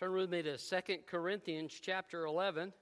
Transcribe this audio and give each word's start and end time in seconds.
Turn 0.00 0.14
with 0.14 0.30
me 0.30 0.40
to 0.40 0.56
2 0.56 0.80
Corinthians 1.06 1.78
chapter 1.78 2.24
11. 2.24 2.72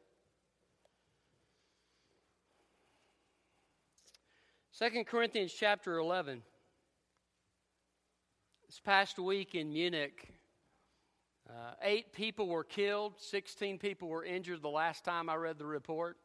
2 4.79 5.05
Corinthians 5.05 5.53
chapter 5.53 5.99
11. 5.99 6.43
This 8.69 8.79
past 8.79 9.19
week 9.19 9.57
in 9.57 9.73
Munich, 9.73 10.29
uh, 11.51 11.73
eight 11.83 12.13
people 12.13 12.47
were 12.47 12.63
killed, 12.63 13.15
16 13.17 13.81
people 13.81 14.07
were 14.07 14.25
injured 14.25 14.63
the 14.63 14.69
last 14.69 15.05
time 15.05 15.29
I 15.29 15.35
read 15.35 15.59
the 15.59 15.67
report. 15.67 16.19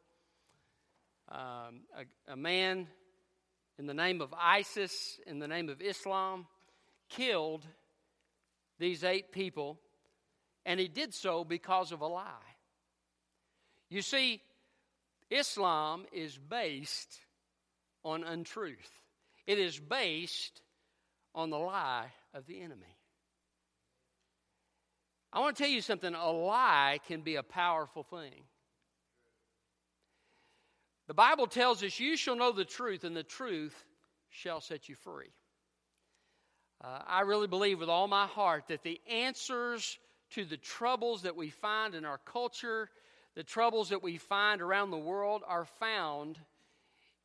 Um, 1.28 1.80
a, 1.98 2.32
a 2.32 2.36
man 2.36 2.86
in 3.80 3.86
the 3.86 3.94
name 3.94 4.20
of 4.20 4.32
ISIS, 4.32 5.18
in 5.26 5.40
the 5.40 5.48
name 5.48 5.68
of 5.68 5.82
Islam, 5.82 6.46
killed 7.08 7.66
these 8.78 9.02
eight 9.02 9.32
people 9.32 9.80
and 10.66 10.80
he 10.80 10.88
did 10.88 11.14
so 11.14 11.44
because 11.44 11.92
of 11.92 12.00
a 12.00 12.06
lie. 12.06 12.54
You 13.90 14.02
see, 14.02 14.40
Islam 15.30 16.04
is 16.12 16.36
based 16.36 17.18
on 18.04 18.24
untruth, 18.24 19.00
it 19.46 19.58
is 19.58 19.78
based 19.78 20.62
on 21.34 21.50
the 21.50 21.58
lie 21.58 22.12
of 22.32 22.46
the 22.46 22.60
enemy. 22.60 22.98
I 25.32 25.40
want 25.40 25.56
to 25.56 25.62
tell 25.64 25.70
you 25.70 25.80
something 25.80 26.14
a 26.14 26.30
lie 26.30 27.00
can 27.08 27.22
be 27.22 27.34
a 27.36 27.42
powerful 27.42 28.04
thing. 28.04 28.44
The 31.08 31.14
Bible 31.14 31.48
tells 31.48 31.82
us, 31.82 31.98
You 31.98 32.16
shall 32.16 32.36
know 32.36 32.52
the 32.52 32.64
truth, 32.64 33.04
and 33.04 33.16
the 33.16 33.24
truth 33.24 33.74
shall 34.30 34.60
set 34.60 34.88
you 34.88 34.94
free. 34.94 35.32
Uh, 36.82 37.00
I 37.06 37.22
really 37.22 37.46
believe 37.46 37.80
with 37.80 37.88
all 37.88 38.06
my 38.08 38.26
heart 38.26 38.68
that 38.68 38.82
the 38.82 39.00
answers 39.10 39.98
to 40.30 40.44
the 40.44 40.56
troubles 40.56 41.22
that 41.22 41.36
we 41.36 41.50
find 41.50 41.94
in 41.94 42.04
our 42.04 42.18
culture, 42.18 42.90
the 43.34 43.42
troubles 43.42 43.90
that 43.90 44.02
we 44.02 44.16
find 44.16 44.60
around 44.60 44.90
the 44.90 44.98
world, 44.98 45.42
are 45.46 45.64
found 45.64 46.38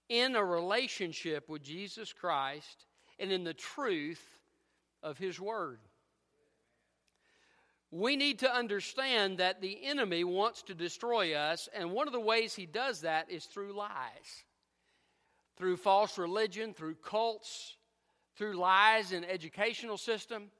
in 0.10 0.36
a 0.36 0.44
relationship 0.44 1.50
with 1.50 1.64
Jesus 1.64 2.14
Christ 2.14 2.86
and 3.20 3.32
in 3.32 3.44
the 3.44 3.54
truth 3.54 4.24
of 5.04 5.18
His 5.18 5.40
Word. 5.40 5.80
We 7.92 8.16
need 8.16 8.40
to 8.40 8.54
understand 8.54 9.40
that 9.40 9.62
the 9.62 9.84
enemy 9.84 10.24
wants 10.24 10.62
to 10.64 10.76
destroy 10.76 11.34
us, 11.34 11.68
and 11.74 11.92
one 11.92 12.08
of 12.08 12.14
the 12.14 12.20
ways 12.20 12.54
he 12.54 12.68
does 12.68 13.02
that 13.02 13.32
is 13.32 13.46
through 13.46 13.74
lies, 13.74 14.44
through 15.58 15.78
false 15.78 16.20
religion, 16.20 16.76
through 16.76 16.96
cults, 16.96 17.78
through 18.36 18.58
lies 18.58 19.12
in 19.12 19.26
educational 19.26 19.98
system 19.98 20.52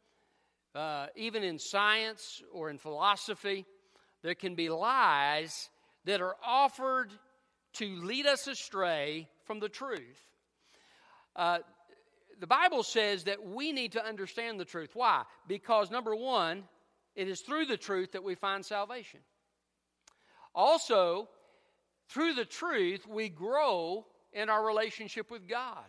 uh, 0.76 1.08
even 1.16 1.44
in 1.44 1.60
science 1.60 2.42
or 2.52 2.70
in 2.70 2.78
philosophy, 2.78 3.66
there 4.22 4.36
can 4.36 4.56
be 4.56 4.70
lies 4.70 5.70
that 6.06 6.22
are 6.22 6.36
offered 6.46 7.12
to 7.74 8.02
lead 8.04 8.26
us 8.26 8.48
astray 8.48 9.28
from 9.46 9.60
the 9.60 9.70
truth. 9.70 10.22
Uh, 11.36 11.60
the 12.40 12.48
Bible 12.48 12.84
says 12.84 13.26
that 13.26 13.46
we 13.46 13.72
need 13.72 13.94
to 13.94 14.06
understand 14.06 14.60
the 14.60 14.66
truth. 14.66 14.92
Why? 14.94 15.24
Because, 15.48 15.92
number 15.92 16.16
one, 16.16 16.64
it 17.16 17.28
is 17.28 17.42
through 17.42 17.66
the 17.66 17.78
truth 17.78 18.14
that 18.14 18.24
we 18.24 18.36
find 18.36 18.66
salvation. 18.66 19.20
Also, 20.56 21.30
through 22.10 22.34
the 22.34 22.46
truth, 22.46 23.06
we 23.08 23.30
grow 23.30 24.06
in 24.34 24.50
our 24.50 24.66
relationship 24.66 25.30
with 25.30 25.48
God. 25.48 25.86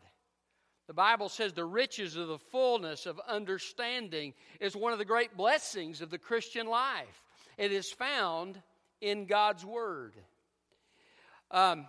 The 0.91 0.95
Bible 0.95 1.29
says 1.29 1.53
the 1.53 1.65
riches 1.65 2.17
of 2.17 2.27
the 2.27 2.41
fullness 2.41 3.07
of 3.07 3.21
understanding 3.29 4.35
is 4.59 4.75
one 4.75 4.93
of 4.93 4.99
the 4.99 5.05
great 5.05 5.37
blessings 5.37 6.01
of 6.01 6.11
the 6.11 6.19
Christian 6.19 6.67
life. 6.67 7.23
It 7.57 7.71
is 7.71 7.93
found 7.93 8.61
in 9.01 9.27
God's 9.27 9.65
Word. 9.65 10.15
Um, 11.53 11.87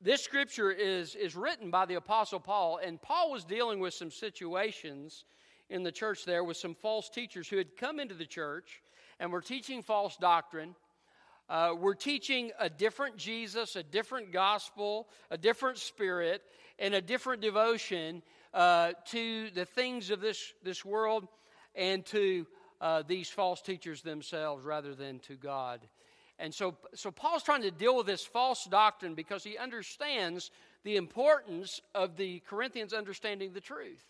this 0.00 0.22
scripture 0.22 0.70
is, 0.70 1.14
is 1.14 1.36
written 1.36 1.70
by 1.70 1.84
the 1.84 1.96
Apostle 1.96 2.40
Paul, 2.40 2.80
and 2.82 3.02
Paul 3.02 3.30
was 3.30 3.44
dealing 3.44 3.78
with 3.78 3.92
some 3.92 4.10
situations 4.10 5.26
in 5.68 5.82
the 5.82 5.92
church 5.92 6.24
there 6.24 6.44
with 6.44 6.56
some 6.56 6.74
false 6.74 7.10
teachers 7.10 7.46
who 7.46 7.58
had 7.58 7.76
come 7.76 8.00
into 8.00 8.14
the 8.14 8.24
church 8.24 8.80
and 9.20 9.30
were 9.30 9.42
teaching 9.42 9.82
false 9.82 10.16
doctrine. 10.16 10.74
Uh, 11.48 11.72
we're 11.78 11.94
teaching 11.94 12.50
a 12.58 12.68
different 12.68 13.16
Jesus, 13.16 13.76
a 13.76 13.82
different 13.82 14.32
gospel, 14.32 15.06
a 15.30 15.38
different 15.38 15.78
spirit, 15.78 16.42
and 16.78 16.92
a 16.92 17.00
different 17.00 17.40
devotion 17.40 18.20
uh, 18.52 18.92
to 19.06 19.50
the 19.50 19.64
things 19.64 20.10
of 20.10 20.20
this, 20.20 20.52
this 20.64 20.84
world 20.84 21.28
and 21.76 22.04
to 22.06 22.46
uh, 22.80 23.02
these 23.06 23.28
false 23.28 23.62
teachers 23.62 24.02
themselves 24.02 24.64
rather 24.64 24.94
than 24.94 25.20
to 25.20 25.34
God. 25.34 25.80
And 26.38 26.52
so, 26.52 26.76
so 26.94 27.10
Paul's 27.12 27.44
trying 27.44 27.62
to 27.62 27.70
deal 27.70 27.96
with 27.96 28.06
this 28.06 28.24
false 28.24 28.64
doctrine 28.64 29.14
because 29.14 29.44
he 29.44 29.56
understands 29.56 30.50
the 30.82 30.96
importance 30.96 31.80
of 31.94 32.16
the 32.16 32.40
Corinthians 32.40 32.92
understanding 32.92 33.52
the 33.52 33.60
truth. 33.60 34.04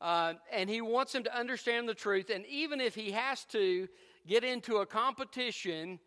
Uh, 0.00 0.34
and 0.52 0.68
he 0.68 0.80
wants 0.80 1.12
them 1.12 1.24
to 1.24 1.36
understand 1.36 1.88
the 1.88 1.94
truth. 1.94 2.30
And 2.30 2.44
even 2.46 2.80
if 2.80 2.94
he 2.94 3.12
has 3.12 3.44
to 3.46 3.88
get 4.26 4.44
into 4.44 4.76
a 4.76 4.86
competition 4.86 5.98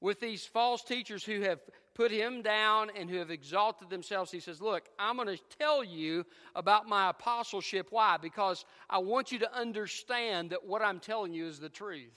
with 0.00 0.20
these 0.20 0.44
false 0.44 0.82
teachers 0.82 1.24
who 1.24 1.40
have 1.42 1.60
put 1.94 2.10
him 2.10 2.42
down 2.42 2.90
and 2.96 3.08
who 3.08 3.16
have 3.16 3.30
exalted 3.30 3.88
themselves. 3.88 4.30
He 4.30 4.40
says, 4.40 4.60
Look, 4.60 4.88
I'm 4.98 5.16
going 5.16 5.28
to 5.28 5.42
tell 5.58 5.82
you 5.82 6.24
about 6.54 6.86
my 6.86 7.10
apostleship. 7.10 7.88
Why? 7.90 8.18
Because 8.18 8.64
I 8.88 8.98
want 8.98 9.32
you 9.32 9.40
to 9.40 9.56
understand 9.56 10.50
that 10.50 10.66
what 10.66 10.82
I'm 10.82 11.00
telling 11.00 11.32
you 11.32 11.46
is 11.46 11.58
the 11.58 11.68
truth. 11.68 12.12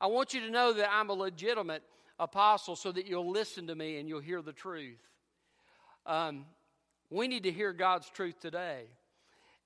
I 0.00 0.06
want 0.06 0.34
you 0.34 0.40
to 0.42 0.50
know 0.50 0.72
that 0.74 0.90
I'm 0.92 1.10
a 1.10 1.14
legitimate 1.14 1.82
apostle 2.18 2.76
so 2.76 2.92
that 2.92 3.06
you'll 3.06 3.30
listen 3.30 3.66
to 3.66 3.74
me 3.74 3.98
and 3.98 4.08
you'll 4.08 4.20
hear 4.20 4.42
the 4.42 4.52
truth. 4.52 5.00
Um, 6.04 6.46
we 7.10 7.28
need 7.28 7.44
to 7.44 7.52
hear 7.52 7.72
God's 7.72 8.08
truth 8.10 8.38
today. 8.40 8.84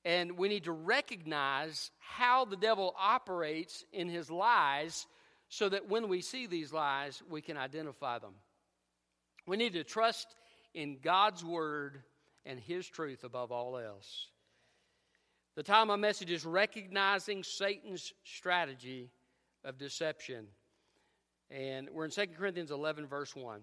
And 0.04 0.38
we 0.38 0.48
need 0.48 0.64
to 0.64 0.72
recognize 0.72 1.90
how 1.98 2.46
the 2.46 2.56
devil 2.56 2.94
operates 2.98 3.84
in 3.92 4.08
his 4.08 4.30
lies 4.30 5.06
so 5.50 5.68
that 5.68 5.88
when 5.88 6.08
we 6.08 6.22
see 6.22 6.46
these 6.46 6.72
lies, 6.72 7.22
we 7.28 7.42
can 7.42 7.56
identify 7.56 8.18
them. 8.18 8.34
We 9.46 9.56
need 9.56 9.74
to 9.74 9.84
trust 9.84 10.28
in 10.74 10.98
God's 11.02 11.44
word 11.44 12.02
and 12.46 12.58
his 12.58 12.86
truth 12.86 13.24
above 13.24 13.50
all 13.50 13.76
else. 13.76 14.28
The 15.56 15.64
title 15.64 15.82
of 15.82 15.88
my 15.88 15.96
message 15.96 16.30
is 16.30 16.46
Recognizing 16.46 17.42
Satan's 17.42 18.12
Strategy 18.24 19.10
of 19.64 19.76
Deception. 19.76 20.46
And 21.50 21.90
we're 21.90 22.04
in 22.04 22.12
2 22.12 22.28
Corinthians 22.38 22.70
11, 22.70 23.08
verse 23.08 23.34
1. 23.34 23.60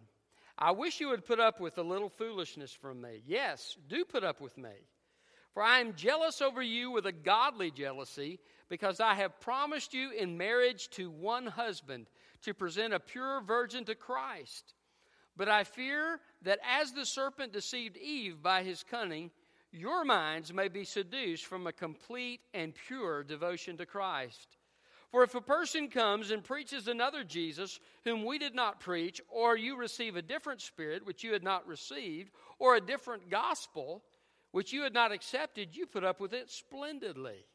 I 0.58 0.72
wish 0.72 1.00
you 1.00 1.08
would 1.08 1.26
put 1.26 1.40
up 1.40 1.62
with 1.62 1.78
a 1.78 1.84
little 1.84 2.10
foolishness 2.10 2.74
from 2.74 3.00
me. 3.00 3.24
Yes, 3.26 3.78
do 3.88 4.04
put 4.04 4.26
up 4.26 4.42
with 4.42 4.58
me. 4.58 4.72
For 5.58 5.64
I 5.64 5.80
am 5.80 5.96
jealous 5.96 6.40
over 6.40 6.62
you 6.62 6.92
with 6.92 7.08
a 7.08 7.12
godly 7.12 7.72
jealousy, 7.72 8.38
because 8.70 9.00
I 9.00 9.16
have 9.16 9.40
promised 9.40 9.92
you 9.92 10.12
in 10.12 10.38
marriage 10.38 10.88
to 10.90 11.10
one 11.10 11.48
husband 11.48 12.06
to 12.44 12.54
present 12.54 12.94
a 12.94 13.00
pure 13.00 13.42
virgin 13.42 13.84
to 13.86 13.96
Christ. 13.96 14.76
But 15.36 15.50
I 15.50 15.64
fear 15.64 16.20
that 16.44 16.60
as 16.64 16.92
the 16.92 17.08
serpent 17.08 17.54
deceived 17.54 17.98
Eve 17.98 18.44
by 18.44 18.62
his 18.62 18.84
cunning, 18.84 19.32
your 19.72 20.06
minds 20.06 20.54
may 20.54 20.68
be 20.68 20.84
seduced 20.84 21.48
from 21.48 21.66
a 21.66 21.74
complete 21.74 22.42
and 22.54 22.76
pure 22.76 23.24
devotion 23.24 23.78
to 23.78 23.88
Christ. 23.88 24.58
For 25.10 25.24
if 25.24 25.34
a 25.34 25.42
person 25.42 25.88
comes 25.88 26.30
and 26.30 26.44
preaches 26.44 26.88
another 26.88 27.24
Jesus 27.24 27.80
whom 28.04 28.26
we 28.26 28.38
did 28.38 28.54
not 28.54 28.80
preach, 28.80 29.20
or 29.28 29.58
you 29.58 29.76
receive 29.76 30.18
a 30.18 30.22
different 30.22 30.62
spirit 30.62 31.04
which 31.04 31.24
you 31.24 31.34
had 31.34 31.44
not 31.44 31.66
received, 31.66 32.30
or 32.60 32.76
a 32.76 32.80
different 32.80 33.32
gospel 33.32 34.04
which 34.58 34.74
you 34.74 34.82
had 34.82 34.94
not 34.96 35.12
accepted, 35.12 35.76
you 35.76 35.86
put 35.86 36.04
up 36.04 36.20
with 36.20 36.34
it 36.34 36.50
splendidly. 36.50 37.46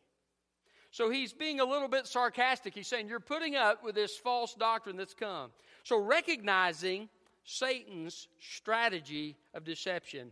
So 0.92 1.10
he's 1.10 1.32
being 1.32 1.58
a 1.58 1.64
little 1.64 1.88
bit 1.88 2.06
sarcastic. 2.06 2.74
He's 2.74 2.86
saying, 2.86 3.08
You're 3.08 3.18
putting 3.18 3.56
up 3.56 3.82
with 3.82 3.96
this 3.96 4.16
false 4.16 4.54
doctrine 4.54 4.96
that's 4.96 5.12
come. 5.12 5.50
So 5.82 5.98
recognizing 5.98 7.08
Satan's 7.42 8.28
strategy 8.38 9.36
of 9.52 9.64
deception. 9.64 10.30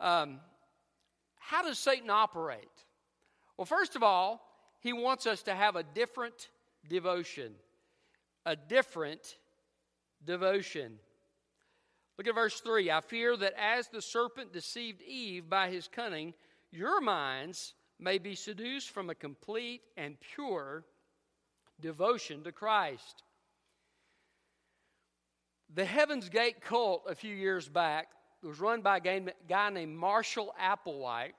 Um, 0.00 0.40
how 1.38 1.62
does 1.62 1.78
Satan 1.78 2.08
operate? 2.08 2.64
Well, 3.58 3.66
first 3.66 3.94
of 3.94 4.02
all, 4.02 4.40
he 4.80 4.94
wants 4.94 5.26
us 5.26 5.42
to 5.42 5.54
have 5.54 5.76
a 5.76 5.82
different 5.82 6.48
devotion. 6.88 7.52
A 8.46 8.56
different 8.56 9.36
devotion. 10.24 10.98
Look 12.18 12.28
at 12.28 12.34
verse 12.34 12.60
3. 12.60 12.90
I 12.90 13.00
fear 13.00 13.36
that 13.36 13.54
as 13.58 13.88
the 13.88 14.00
serpent 14.00 14.52
deceived 14.52 15.02
Eve 15.02 15.48
by 15.48 15.68
his 15.68 15.88
cunning, 15.88 16.34
your 16.70 17.00
minds 17.00 17.74
may 17.98 18.18
be 18.18 18.34
seduced 18.34 18.90
from 18.90 19.10
a 19.10 19.14
complete 19.14 19.82
and 19.96 20.16
pure 20.34 20.84
devotion 21.80 22.42
to 22.44 22.52
Christ. 22.52 23.22
The 25.74 25.84
Heaven's 25.84 26.28
Gate 26.28 26.60
cult 26.60 27.04
a 27.08 27.14
few 27.14 27.34
years 27.34 27.68
back 27.68 28.08
was 28.42 28.60
run 28.60 28.80
by 28.80 28.98
a 28.98 29.20
guy 29.48 29.70
named 29.70 29.96
Marshall 29.96 30.54
Applewhite. 30.60 31.32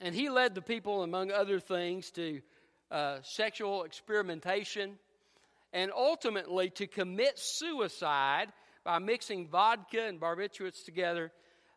And 0.00 0.14
he 0.14 0.30
led 0.30 0.54
the 0.54 0.62
people, 0.62 1.02
among 1.02 1.30
other 1.30 1.60
things, 1.60 2.10
to 2.12 2.40
uh, 2.90 3.18
sexual 3.22 3.84
experimentation, 3.84 4.98
and 5.72 5.92
ultimately 5.92 6.70
to 6.70 6.86
commit 6.86 7.38
suicide 7.38 8.52
by 8.84 8.98
mixing 8.98 9.48
vodka 9.48 10.06
and 10.06 10.20
barbiturates 10.20 10.84
together 10.84 11.32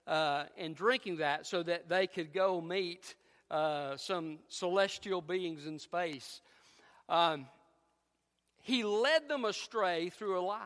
uh, 0.06 0.44
and 0.58 0.76
drinking 0.76 1.18
that 1.18 1.48
so 1.48 1.64
that 1.64 1.90
they 1.90 2.06
could 2.06 2.34
go 2.34 2.62
meet 2.62 3.16
uh, 3.50 3.96
some 3.98 4.40
celestial 4.50 5.22
beings 5.22 5.66
in 5.66 5.80
space. 5.80 6.42
Um, 7.08 7.48
he 8.62 8.84
led 8.84 9.30
them 9.30 9.46
astray 9.46 10.10
through 10.10 10.38
a 10.38 10.42
lie. 10.42 10.60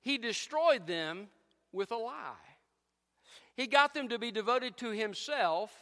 He 0.00 0.18
destroyed 0.18 0.86
them 0.86 1.28
with 1.72 1.92
a 1.92 1.96
lie. 1.96 2.32
He 3.56 3.68
got 3.68 3.94
them 3.94 4.08
to 4.08 4.18
be 4.18 4.32
devoted 4.32 4.76
to 4.78 4.90
himself 4.90 5.72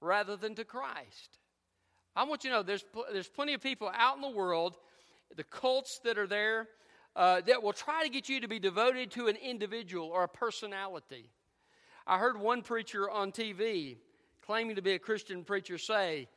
rather 0.00 0.36
than 0.36 0.56
to 0.56 0.64
Christ. 0.64 1.38
I 2.16 2.24
want 2.24 2.42
you 2.42 2.50
to 2.50 2.56
know 2.56 2.62
there's, 2.62 2.84
there's 3.12 3.28
plenty 3.28 3.54
of 3.54 3.60
people 3.60 3.90
out 3.94 4.16
in 4.16 4.22
the 4.22 4.28
world, 4.28 4.76
the 5.36 5.44
cults 5.44 6.00
that 6.04 6.18
are 6.18 6.26
there, 6.26 6.68
uh, 7.16 7.40
that 7.46 7.62
will 7.62 7.72
try 7.72 8.04
to 8.04 8.10
get 8.10 8.28
you 8.28 8.40
to 8.40 8.48
be 8.48 8.58
devoted 8.58 9.10
to 9.12 9.26
an 9.26 9.36
individual 9.36 10.06
or 10.08 10.24
a 10.24 10.28
personality. 10.28 11.30
I 12.06 12.18
heard 12.18 12.38
one 12.38 12.62
preacher 12.62 13.10
on 13.10 13.32
TV 13.32 13.96
claiming 14.44 14.76
to 14.76 14.82
be 14.82 14.92
a 14.92 14.98
Christian 14.98 15.42
preacher 15.42 15.78
say, 15.78 16.28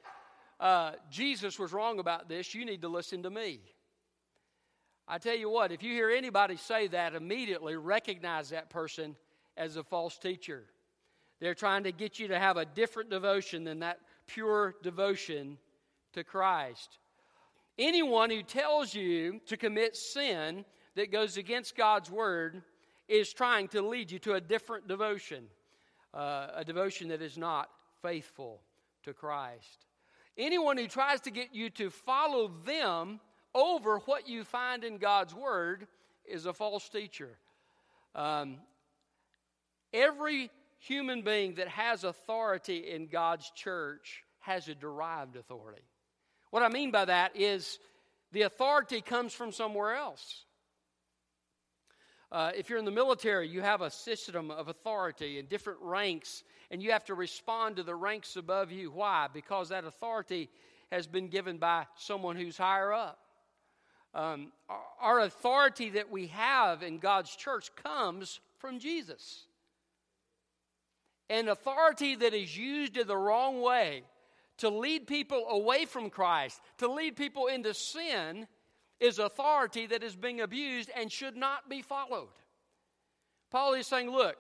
uh, 0.60 0.94
Jesus 1.12 1.60
was 1.60 1.74
wrong 1.74 2.00
about 2.00 2.28
this, 2.28 2.56
you 2.56 2.66
need 2.66 2.81
to 2.81 2.88
listen 2.88 3.22
to 3.24 3.30
me. 3.30 3.60
I 5.08 5.18
tell 5.18 5.36
you 5.36 5.50
what, 5.50 5.72
if 5.72 5.84
you 5.84 5.94
hear 5.94 6.10
anybody 6.10 6.56
say 6.56 6.88
that, 6.88 7.14
immediately 7.14 7.76
recognize 7.76 8.50
that 8.50 8.70
person 8.70 9.16
as 9.58 9.76
a 9.76 9.84
false 9.84 10.18
teacher. 10.18 10.64
They're 11.40 11.56
trying 11.56 11.84
to 11.84 11.92
get 11.92 12.20
you 12.20 12.30
to 12.30 12.40
have 12.40 12.58
a 12.58 12.66
different 12.66 13.10
devotion 13.10 13.64
than 13.64 13.80
that 13.80 14.00
pure 14.28 14.76
devotion 14.81 15.58
to 16.14 16.24
Christ. 16.24 17.00
Anyone 17.80 18.30
who 18.30 18.44
tells 18.44 18.94
you 18.94 19.40
to 19.46 19.56
commit 19.56 19.96
sin 19.96 20.66
that 20.96 21.14
goes 21.14 21.38
against 21.38 21.78
God's 21.78 22.12
word 22.12 22.62
is 23.08 23.31
trying 23.31 23.70
to 23.70 23.81
lead 23.81 24.12
you 24.12 24.20
to 24.20 24.34
a 24.34 24.42
different 24.42 24.90
devotion, 24.90 25.46
uh, 26.14 26.48
a 26.56 26.66
devotion 26.66 27.08
that 27.08 27.22
is 27.22 27.38
not 27.38 27.70
faithful 28.02 28.60
to 29.04 29.14
Christ. 29.14 29.86
Anyone 30.38 30.78
who 30.78 30.88
tries 30.88 31.22
to 31.22 31.31
get 31.31 31.56
you 31.56 31.70
to 31.72 31.90
follow 31.90 32.52
them 32.66 33.22
over 33.56 34.00
what 34.00 34.28
you 34.28 34.44
find 34.44 34.84
in 34.84 34.98
God's 34.98 35.34
Word 35.34 35.88
is 36.26 36.46
a 36.46 36.54
false 36.54 36.90
teacher. 36.90 37.38
Um, 38.14 38.58
every 39.94 40.52
human 40.80 41.22
being 41.22 41.56
that 41.56 41.70
has 41.70 42.04
authority 42.04 42.92
in 42.92 43.08
God's 43.08 43.50
church 43.52 44.26
has 44.40 44.68
a 44.68 44.76
derived 44.76 45.38
authority. 45.38 45.81
What 46.51 46.63
I 46.63 46.69
mean 46.69 46.92
by 46.92 47.06
that 47.06 47.36
is 47.36 47.80
the 48.31 48.44
authority 48.44 49.01
comes 49.01 49.34
from 49.34 49.51
somewhere 49.51 49.96
else. 49.96 50.46
Uh, 52.31 52.51
if 52.56 52.69
you're 52.69 52.78
in 52.78 52.86
the 52.86 52.92
military, 52.92 53.48
you 53.48 53.62
have 53.62 53.81
a 53.81 53.90
system 53.90 54.51
of 54.51 54.68
authority 54.68 55.40
and 55.40 55.50
different 55.50 55.80
ranks, 55.81 56.44
and 56.69 56.81
you 56.81 56.92
have 56.92 57.04
to 57.06 57.16
respond 57.16 57.75
to 57.78 57.84
the 57.84 57.96
ranks 57.96 58.36
above 58.36 58.72
you. 58.72 58.92
Why? 58.92 59.28
Because 59.34 59.69
that 59.69 59.84
authority 59.84 60.50
has 60.92 61.07
been 61.07 61.28
given 61.28 61.57
by 61.57 61.86
someone 61.96 62.36
who's 62.36 62.57
higher 62.57 62.94
up. 62.94 63.19
Um, 64.13 64.52
our 65.00 65.19
authority 65.22 65.92
that 65.92 66.12
we 66.12 66.28
have 66.28 66.84
in 66.84 66.98
God's 66.98 67.36
church 67.36 67.69
comes 67.75 68.40
from 68.57 68.80
Jesus. 68.80 69.45
And 71.30 71.48
authority 71.48 72.16
that 72.16 72.34
is 72.34 72.56
used 72.56 72.98
in 72.98 73.07
the 73.07 73.18
wrong 73.18 73.62
way 73.62 74.04
to 74.59 74.69
lead 74.69 75.07
people 75.07 75.45
away 75.50 75.85
from 75.85 76.09
Christ, 76.09 76.59
to 76.77 76.91
lead 76.91 77.15
people 77.15 77.47
into 77.47 77.73
sin, 77.73 78.47
is 79.00 79.19
authority 79.19 79.88
that 79.88 80.03
is 80.03 80.15
being 80.15 80.41
abused 80.41 80.89
and 80.95 81.11
should 81.11 81.35
not 81.35 81.69
be 81.69 81.81
followed. 81.81 82.29
Paul 83.51 83.73
is 83.73 83.88
saying, 83.88 84.11
look, 84.11 84.35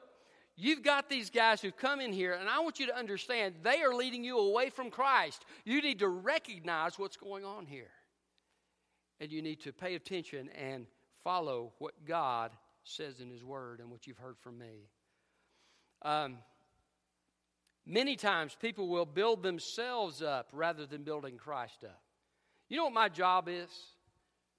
you've 0.55 0.83
got 0.83 1.09
these 1.09 1.29
guys 1.29 1.61
who 1.61 1.71
come 1.71 2.01
in 2.01 2.13
here, 2.13 2.33
and 2.33 2.49
I 2.49 2.59
want 2.59 2.79
you 2.79 2.87
to 2.87 2.97
understand 2.97 3.55
they 3.63 3.81
are 3.81 3.93
leading 3.93 4.23
you 4.23 4.37
away 4.37 4.69
from 4.69 4.91
Christ. 4.91 5.43
You 5.65 5.81
need 5.81 5.99
to 5.99 6.09
recognize 6.09 6.99
what's 6.99 7.17
going 7.17 7.45
on 7.45 7.65
here. 7.65 7.91
And 9.19 9.31
you 9.31 9.41
need 9.41 9.61
to 9.61 9.73
pay 9.73 9.95
attention 9.95 10.49
and 10.49 10.85
follow 11.23 11.73
what 11.79 11.93
God 12.05 12.51
says 12.83 13.19
in 13.19 13.29
His 13.29 13.43
Word 13.43 13.79
and 13.79 13.89
what 13.89 14.07
you've 14.07 14.17
heard 14.17 14.37
from 14.39 14.57
me. 14.57 14.89
Um, 16.01 16.37
many 17.89 18.15
times 18.15 18.55
people 18.61 18.87
will 18.87 19.05
build 19.05 19.41
themselves 19.41 20.21
up 20.21 20.49
rather 20.53 20.85
than 20.85 21.03
building 21.03 21.37
Christ 21.37 21.83
up. 21.83 22.01
You 22.69 22.77
know 22.77 22.85
what 22.85 22.93
my 22.93 23.09
job 23.09 23.49
is? 23.49 23.69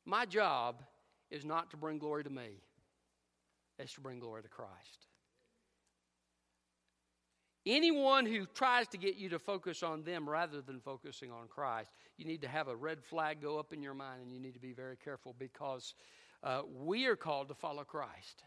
My 0.05 0.27
job 0.27 0.83
is 1.31 1.45
not 1.45 1.71
to 1.71 1.77
bring 1.77 1.99
glory 1.99 2.25
to 2.25 2.31
me, 2.31 2.61
it's 3.79 3.95
to 3.95 4.01
bring 4.01 4.19
glory 4.19 4.43
to 4.43 4.49
Christ. 4.49 5.07
Anyone 7.67 8.25
who 8.25 8.47
tries 8.47 8.89
to 8.89 8.99
get 8.99 9.17
you 9.17 9.29
to 9.29 9.39
focus 9.39 9.83
on 9.83 10.03
them 10.03 10.29
rather 10.29 10.63
than 10.63 10.81
focusing 10.81 11.31
on 11.31 11.47
Christ, 11.47 11.91
you 12.17 12.25
need 12.25 12.41
to 12.41 12.49
have 12.49 12.69
a 12.69 12.75
red 12.75 13.05
flag 13.05 13.43
go 13.43 13.59
up 13.59 13.73
in 13.75 13.83
your 13.83 13.93
mind 13.93 14.23
and 14.23 14.33
you 14.33 14.41
need 14.41 14.55
to 14.55 14.61
be 14.61 14.73
very 14.73 14.97
careful 14.97 15.37
because 15.39 15.95
uh, 16.43 16.63
we 16.75 17.05
are 17.05 17.17
called 17.17 17.49
to 17.49 17.55
follow 17.55 17.85
Christ. 17.85 18.45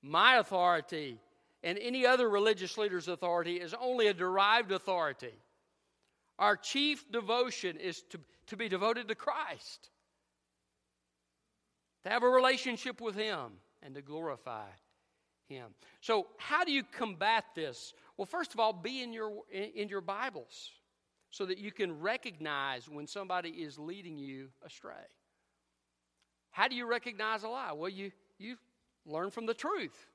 My 0.00 0.36
authority 0.36 1.20
and 1.62 1.78
any 1.78 2.06
other 2.06 2.28
religious 2.28 2.78
leader's 2.78 3.08
authority 3.08 3.56
is 3.56 3.74
only 3.80 4.08
a 4.08 4.14
derived 4.14 4.72
authority. 4.72 5.34
Our 6.38 6.56
chief 6.56 7.10
devotion 7.10 7.76
is 7.78 8.02
to, 8.10 8.20
to 8.46 8.56
be 8.56 8.68
devoted 8.68 9.08
to 9.08 9.14
Christ, 9.14 9.90
to 12.04 12.10
have 12.10 12.22
a 12.22 12.28
relationship 12.28 13.00
with 13.00 13.16
Him, 13.16 13.52
and 13.82 13.94
to 13.94 14.02
glorify 14.02 14.66
him. 15.48 15.70
So, 16.00 16.26
how 16.36 16.64
do 16.64 16.72
you 16.72 16.82
combat 16.82 17.44
this? 17.54 17.94
Well, 18.16 18.26
first 18.26 18.52
of 18.54 18.60
all, 18.60 18.72
be 18.72 19.02
in 19.02 19.12
your 19.12 19.32
in 19.50 19.88
your 19.88 20.02
Bibles 20.02 20.70
so 21.30 21.46
that 21.46 21.58
you 21.58 21.72
can 21.72 22.00
recognize 22.00 22.88
when 22.88 23.06
somebody 23.06 23.50
is 23.50 23.78
leading 23.78 24.18
you 24.18 24.48
astray. 24.64 24.92
How 26.50 26.68
do 26.68 26.76
you 26.76 26.86
recognize 26.86 27.44
a 27.44 27.48
lie? 27.48 27.72
Well, 27.72 27.88
you 27.88 28.12
you 28.38 28.56
learn 29.06 29.30
from 29.30 29.46
the 29.46 29.54
truth. 29.54 30.06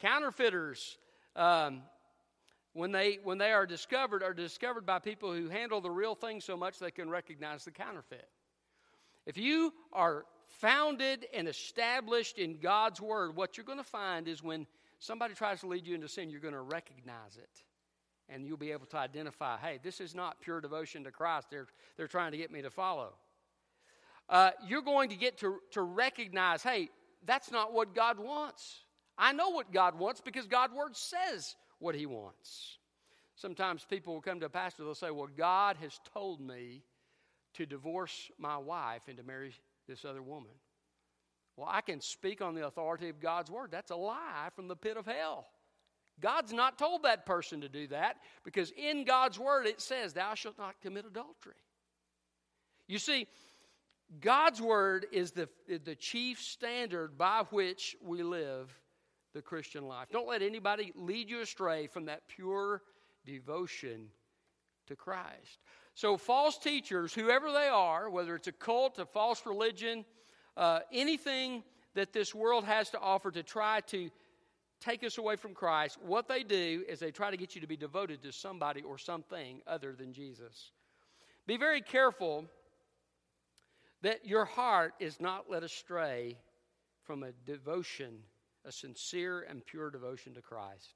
Counterfeiters, 0.00 0.98
um, 1.36 1.82
when 2.72 2.92
they 2.92 3.18
when 3.22 3.38
they 3.38 3.52
are 3.52 3.66
discovered, 3.66 4.22
are 4.22 4.34
discovered 4.34 4.86
by 4.86 4.98
people 4.98 5.32
who 5.32 5.48
handle 5.48 5.80
the 5.80 5.90
real 5.90 6.14
thing 6.14 6.40
so 6.40 6.56
much 6.56 6.78
they 6.78 6.90
can 6.90 7.10
recognize 7.10 7.64
the 7.64 7.70
counterfeit. 7.70 8.28
If 9.26 9.36
you 9.36 9.74
are 9.92 10.24
founded 10.46 11.26
and 11.34 11.48
established 11.48 12.38
in 12.38 12.58
God's 12.58 13.00
Word, 13.00 13.36
what 13.36 13.56
you're 13.56 13.66
going 13.66 13.78
to 13.78 13.84
find 13.84 14.28
is 14.28 14.42
when 14.42 14.66
somebody 14.98 15.34
tries 15.34 15.60
to 15.60 15.66
lead 15.66 15.86
you 15.86 15.94
into 15.94 16.08
sin, 16.08 16.30
you're 16.30 16.40
going 16.40 16.54
to 16.54 16.60
recognize 16.60 17.36
it. 17.36 17.62
And 18.30 18.46
you'll 18.46 18.56
be 18.56 18.72
able 18.72 18.86
to 18.86 18.98
identify, 18.98 19.56
hey, 19.58 19.78
this 19.82 20.00
is 20.00 20.14
not 20.14 20.40
pure 20.40 20.60
devotion 20.60 21.04
to 21.04 21.10
Christ. 21.10 21.48
They're, 21.50 21.66
they're 21.96 22.08
trying 22.08 22.32
to 22.32 22.38
get 22.38 22.50
me 22.50 22.62
to 22.62 22.70
follow. 22.70 23.14
Uh, 24.28 24.50
you're 24.66 24.82
going 24.82 25.08
to 25.08 25.16
get 25.16 25.38
to, 25.38 25.58
to 25.72 25.82
recognize, 25.82 26.62
hey, 26.62 26.90
that's 27.24 27.50
not 27.50 27.72
what 27.72 27.94
God 27.94 28.18
wants. 28.18 28.80
I 29.18 29.32
know 29.32 29.50
what 29.50 29.72
God 29.72 29.98
wants 29.98 30.20
because 30.20 30.46
God's 30.46 30.72
Word 30.72 30.96
says 30.96 31.56
what 31.80 31.94
He 31.94 32.06
wants. 32.06 32.78
Sometimes 33.34 33.84
people 33.84 34.14
will 34.14 34.20
come 34.20 34.40
to 34.40 34.46
a 34.46 34.50
pastor, 34.50 34.84
they'll 34.84 34.94
say, 34.94 35.10
well, 35.10 35.28
God 35.36 35.76
has 35.80 36.00
told 36.12 36.40
me 36.40 36.82
to 37.54 37.66
divorce 37.66 38.30
my 38.38 38.56
wife 38.56 39.02
and 39.08 39.16
to 39.16 39.22
marry 39.22 39.54
this 39.86 40.04
other 40.04 40.22
woman. 40.22 40.50
Well, 41.56 41.68
I 41.70 41.80
can 41.80 42.00
speak 42.00 42.40
on 42.40 42.54
the 42.54 42.66
authority 42.66 43.08
of 43.08 43.20
God's 43.20 43.50
word. 43.50 43.70
That's 43.72 43.90
a 43.90 43.96
lie 43.96 44.48
from 44.54 44.68
the 44.68 44.76
pit 44.76 44.96
of 44.96 45.06
hell. 45.06 45.46
God's 46.20 46.52
not 46.52 46.78
told 46.78 47.02
that 47.02 47.26
person 47.26 47.60
to 47.60 47.68
do 47.68 47.86
that 47.88 48.16
because 48.44 48.72
in 48.76 49.04
God's 49.04 49.38
word 49.38 49.66
it 49.66 49.80
says, 49.80 50.12
Thou 50.12 50.34
shalt 50.34 50.58
not 50.58 50.80
commit 50.82 51.06
adultery. 51.06 51.54
You 52.86 52.98
see, 52.98 53.26
God's 54.20 54.60
word 54.60 55.06
is 55.12 55.32
the, 55.32 55.48
the 55.68 55.94
chief 55.94 56.40
standard 56.40 57.18
by 57.18 57.42
which 57.50 57.96
we 58.02 58.22
live 58.22 58.72
the 59.38 59.42
Christian 59.42 59.86
life. 59.86 60.08
Don't 60.10 60.26
let 60.26 60.42
anybody 60.42 60.92
lead 60.96 61.30
you 61.30 61.40
astray 61.42 61.86
from 61.86 62.06
that 62.06 62.26
pure 62.26 62.82
devotion 63.24 64.08
to 64.88 64.96
Christ. 64.96 65.60
So, 65.94 66.16
false 66.16 66.58
teachers, 66.58 67.14
whoever 67.14 67.52
they 67.52 67.68
are, 67.68 68.10
whether 68.10 68.34
it's 68.34 68.48
a 68.48 68.52
cult, 68.52 68.98
a 68.98 69.06
false 69.06 69.46
religion, 69.46 70.04
uh, 70.56 70.80
anything 70.92 71.62
that 71.94 72.12
this 72.12 72.34
world 72.34 72.64
has 72.64 72.90
to 72.90 72.98
offer 72.98 73.30
to 73.30 73.44
try 73.44 73.80
to 73.82 74.10
take 74.80 75.04
us 75.04 75.18
away 75.18 75.36
from 75.36 75.54
Christ, 75.54 75.98
what 76.02 76.26
they 76.26 76.42
do 76.42 76.82
is 76.88 76.98
they 76.98 77.12
try 77.12 77.30
to 77.30 77.36
get 77.36 77.54
you 77.54 77.60
to 77.60 77.68
be 77.68 77.76
devoted 77.76 78.20
to 78.22 78.32
somebody 78.32 78.82
or 78.82 78.98
something 78.98 79.62
other 79.68 79.94
than 79.94 80.12
Jesus. 80.12 80.72
Be 81.46 81.56
very 81.56 81.80
careful 81.80 82.44
that 84.02 84.26
your 84.26 84.44
heart 84.44 84.94
is 84.98 85.20
not 85.20 85.48
led 85.48 85.62
astray 85.62 86.38
from 87.04 87.22
a 87.22 87.30
devotion, 87.46 88.18
a 88.64 88.72
sincere 88.72 89.46
and 89.48 89.64
pure 89.64 89.90
devotion 89.90 90.34
to 90.34 90.42
Christ. 90.42 90.94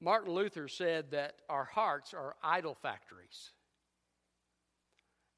Martin 0.00 0.32
Luther 0.32 0.68
said 0.68 1.10
that 1.10 1.34
our 1.48 1.64
hearts 1.64 2.14
are 2.14 2.36
idol 2.42 2.76
factories. 2.80 3.50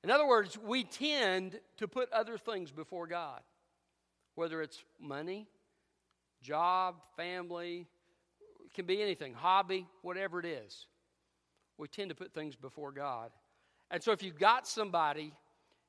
In 0.02 0.10
other 0.10 0.26
words, 0.26 0.58
we 0.58 0.84
tend 0.84 1.60
to 1.78 1.88
put 1.88 2.10
other 2.12 2.38
things 2.38 2.70
before 2.70 3.06
God, 3.06 3.40
whether 4.34 4.62
it's 4.62 4.82
money, 4.98 5.46
job, 6.42 6.96
family, 7.16 7.86
it 8.64 8.74
can 8.74 8.86
be 8.86 9.02
anything, 9.02 9.34
hobby, 9.34 9.86
whatever 10.02 10.40
it 10.40 10.46
is. 10.46 10.86
We 11.76 11.88
tend 11.88 12.10
to 12.10 12.14
put 12.14 12.32
things 12.32 12.56
before 12.56 12.92
God. 12.92 13.30
And 13.90 14.02
so 14.02 14.12
if 14.12 14.22
you've 14.22 14.38
got 14.38 14.66
somebody 14.66 15.32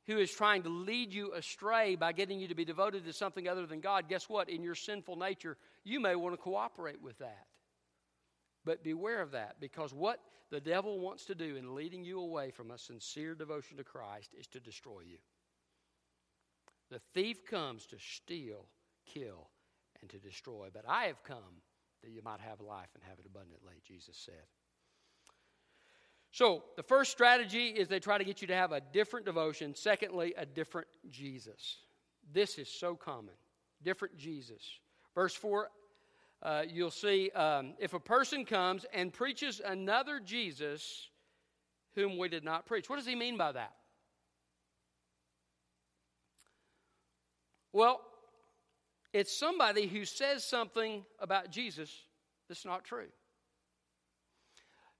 who 0.08 0.18
is 0.18 0.32
trying 0.32 0.64
to 0.64 0.70
lead 0.70 1.14
you 1.14 1.34
astray 1.34 1.96
by 1.96 2.12
getting 2.12 2.40
you 2.40 2.48
to 2.48 2.56
be 2.56 2.66
devoted 2.66 3.06
to 3.06 3.14
something 3.14 3.48
other 3.48 3.66
than 3.66 3.80
God, 3.80 4.10
guess 4.10 4.28
what? 4.28 4.50
In 4.50 4.64
your 4.64 4.76
sinful 4.76 5.16
nature, 5.16 5.58
you 5.84 6.00
may 6.00 6.16
want 6.16 6.34
to 6.34 6.42
cooperate 6.42 7.02
with 7.02 7.20
that. 7.20 7.46
But 8.66 8.84
beware 8.84 9.22
of 9.22 9.32
that 9.32 9.56
because 9.60 9.94
what 9.94 10.20
the 10.52 10.60
devil 10.60 11.00
wants 11.00 11.26
to 11.26 11.36
do 11.36 11.56
in 11.56 11.76
leading 11.76 12.04
you 12.04 12.20
away 12.20 12.52
from 12.52 12.72
a 12.72 12.78
sincere 12.78 13.36
devotion 13.36 13.78
to 13.78 13.84
Christ 13.84 14.32
is 14.38 14.48
to 14.48 14.60
destroy 14.60 15.02
you. 15.08 15.18
The 16.90 17.00
thief 17.14 17.46
comes 17.46 17.86
to 17.88 17.96
steal, 17.98 18.66
kill, 19.06 19.50
and 20.02 20.10
to 20.10 20.18
destroy. 20.18 20.68
But 20.74 20.84
I 20.88 21.06
have 21.06 21.24
come 21.24 21.62
that 22.04 22.12
you 22.12 22.22
might 22.22 22.42
have 22.42 22.60
life 22.60 22.90
and 22.96 23.04
have 23.08 23.20
it 23.20 23.26
abundantly, 23.26 23.76
Jesus 23.88 24.18
said. 24.18 24.46
So, 26.32 26.64
the 26.78 26.84
first 26.84 27.12
strategy 27.12 27.68
is 27.68 27.90
they 27.90 28.00
try 28.00 28.18
to 28.18 28.24
get 28.24 28.42
you 28.42 28.48
to 28.48 28.56
have 28.56 28.72
a 28.72 28.80
different 28.80 29.26
devotion. 29.26 29.76
Secondly, 29.76 30.34
a 30.38 30.46
different 30.46 30.88
Jesus. 31.10 31.78
This 32.32 32.58
is 32.58 32.70
so 32.70 32.96
common. 32.96 33.34
Different 33.84 34.18
Jesus. 34.18 34.62
Verse 35.14 35.36
4, 35.36 35.70
uh, 36.44 36.64
you'll 36.70 36.90
see 36.90 37.32
um, 37.32 37.74
if 37.80 37.94
a 37.94 38.00
person 38.00 38.46
comes 38.46 38.86
and 38.94 39.12
preaches 39.12 39.62
another 39.64 40.22
Jesus 40.22 41.10
whom 41.96 42.18
we 42.18 42.30
did 42.30 42.46
not 42.46 42.66
preach. 42.66 42.90
What 42.90 42.96
does 42.96 43.06
he 43.06 43.16
mean 43.16 43.38
by 43.38 43.52
that? 43.52 43.74
Well, 47.74 48.02
it's 49.14 49.38
somebody 49.38 49.88
who 49.88 50.06
says 50.06 50.46
something 50.46 51.04
about 51.20 51.52
Jesus 51.52 51.94
that's 52.48 52.66
not 52.66 52.86
true. 52.86 53.08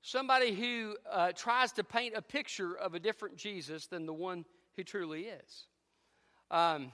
Somebody 0.02 0.54
who 0.54 0.96
uh, 1.10 1.32
tries 1.34 1.72
to 1.74 1.84
paint 1.84 2.16
a 2.16 2.22
picture 2.22 2.76
of 2.76 2.96
a 2.96 3.00
different 3.00 3.36
Jesus 3.38 3.86
than 3.86 4.06
the 4.06 4.14
one 4.14 4.46
who 4.76 4.84
truly 4.84 5.26
is. 5.26 5.68
Um, 6.50 6.92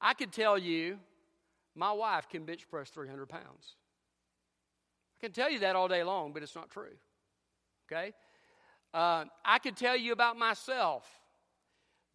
I 0.00 0.14
could 0.14 0.32
tell 0.32 0.58
you, 0.58 0.98
my 1.74 1.92
wife 1.92 2.28
can 2.28 2.44
bench 2.44 2.68
press 2.68 2.90
300 2.90 3.28
pounds. 3.28 3.76
I 5.18 5.26
can 5.26 5.32
tell 5.32 5.50
you 5.50 5.60
that 5.60 5.76
all 5.76 5.88
day 5.88 6.02
long, 6.02 6.32
but 6.32 6.42
it's 6.42 6.54
not 6.54 6.70
true. 6.70 6.96
Okay? 7.90 8.12
Uh, 8.92 9.24
I 9.44 9.58
could 9.58 9.76
tell 9.76 9.96
you 9.96 10.12
about 10.12 10.36
myself 10.36 11.08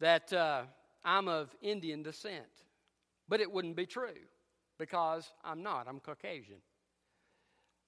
that 0.00 0.32
uh, 0.32 0.62
I'm 1.04 1.28
of 1.28 1.54
Indian 1.62 2.02
descent, 2.02 2.44
but 3.28 3.40
it 3.40 3.50
wouldn't 3.50 3.76
be 3.76 3.86
true 3.86 4.20
because 4.78 5.30
I'm 5.42 5.62
not. 5.62 5.86
I'm 5.88 6.00
Caucasian. 6.00 6.58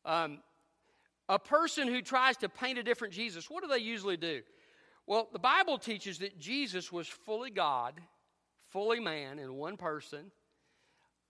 Um, 0.04 0.38
a 1.28 1.38
person 1.38 1.88
who 1.88 2.02
tries 2.02 2.36
to 2.38 2.48
paint 2.48 2.78
a 2.78 2.82
different 2.82 3.12
Jesus, 3.12 3.50
what 3.50 3.62
do 3.62 3.68
they 3.68 3.78
usually 3.78 4.16
do? 4.16 4.42
Well, 5.06 5.28
the 5.32 5.38
Bible 5.38 5.78
teaches 5.78 6.18
that 6.18 6.38
Jesus 6.38 6.92
was 6.92 7.06
fully 7.06 7.50
God, 7.50 8.00
fully 8.70 9.00
man 9.00 9.38
in 9.38 9.54
one 9.54 9.76
person, 9.76 10.30